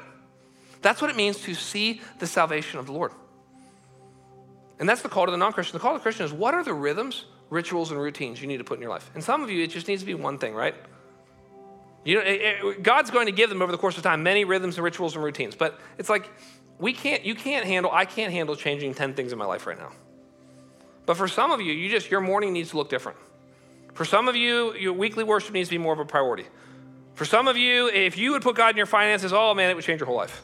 [0.81, 3.11] That's what it means to see the salvation of the Lord.
[4.79, 5.73] And that's the call to the non Christian.
[5.73, 8.57] The call to the Christian is what are the rhythms, rituals, and routines you need
[8.57, 9.09] to put in your life?
[9.13, 10.75] And some of you, it just needs to be one thing, right?
[12.03, 14.45] You know, it, it, God's going to give them over the course of time many
[14.45, 16.29] rhythms and rituals and routines, but it's like
[16.79, 19.77] we can't, you can't handle, I can't handle changing 10 things in my life right
[19.77, 19.91] now.
[21.05, 23.17] But for some of you, you just, your morning needs to look different.
[23.93, 26.45] For some of you, your weekly worship needs to be more of a priority.
[27.13, 29.75] For some of you, if you would put God in your finances, oh man, it
[29.75, 30.41] would change your whole life.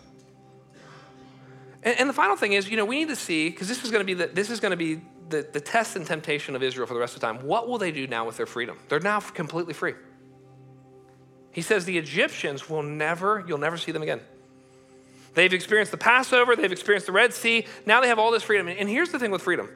[1.82, 3.92] And, and the final thing is, you know, we need to see, because this is
[3.92, 6.64] going to be the, this is going to be the, the test and temptation of
[6.64, 7.46] Israel for the rest of the time.
[7.46, 8.78] What will they do now with their freedom?
[8.90, 9.94] They're now completely free.
[11.52, 14.22] He says the Egyptians will never, you'll never see them again.
[15.34, 18.68] They've experienced the Passover, they've experienced the Red Sea, now they have all this freedom.
[18.68, 19.70] And here's the thing with freedom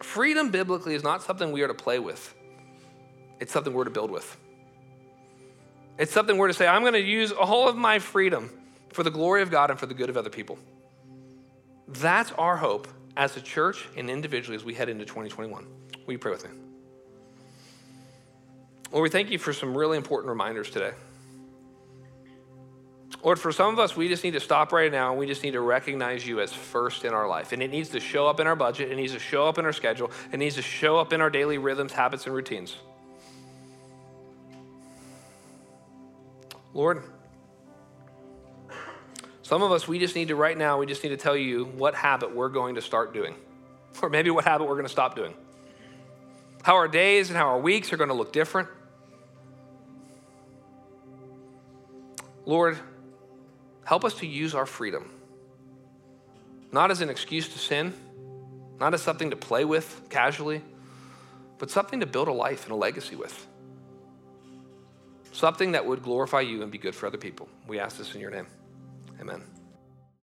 [0.00, 2.34] freedom biblically is not something we are to play with,
[3.40, 4.36] it's something we're to build with.
[5.98, 8.50] It's something we're to say, I'm going to use all of my freedom
[8.92, 10.58] for the glory of God and for the good of other people.
[11.88, 12.86] That's our hope
[13.16, 15.66] as a church and individually as we head into 2021.
[16.06, 16.50] Will you pray with me?
[18.92, 20.92] Lord, we thank you for some really important reminders today.
[23.22, 25.42] Lord, for some of us, we just need to stop right now and we just
[25.42, 27.52] need to recognize you as first in our life.
[27.52, 29.64] And it needs to show up in our budget, it needs to show up in
[29.64, 32.76] our schedule, it needs to show up in our daily rhythms, habits, and routines.
[36.72, 37.02] Lord,
[39.46, 41.66] some of us, we just need to, right now, we just need to tell you
[41.66, 43.32] what habit we're going to start doing,
[44.02, 45.32] or maybe what habit we're going to stop doing.
[46.64, 48.68] How our days and how our weeks are going to look different.
[52.44, 52.76] Lord,
[53.84, 55.12] help us to use our freedom,
[56.72, 57.94] not as an excuse to sin,
[58.80, 60.60] not as something to play with casually,
[61.58, 63.46] but something to build a life and a legacy with.
[65.30, 67.48] Something that would glorify you and be good for other people.
[67.68, 68.48] We ask this in your name.
[69.20, 69.55] Amen.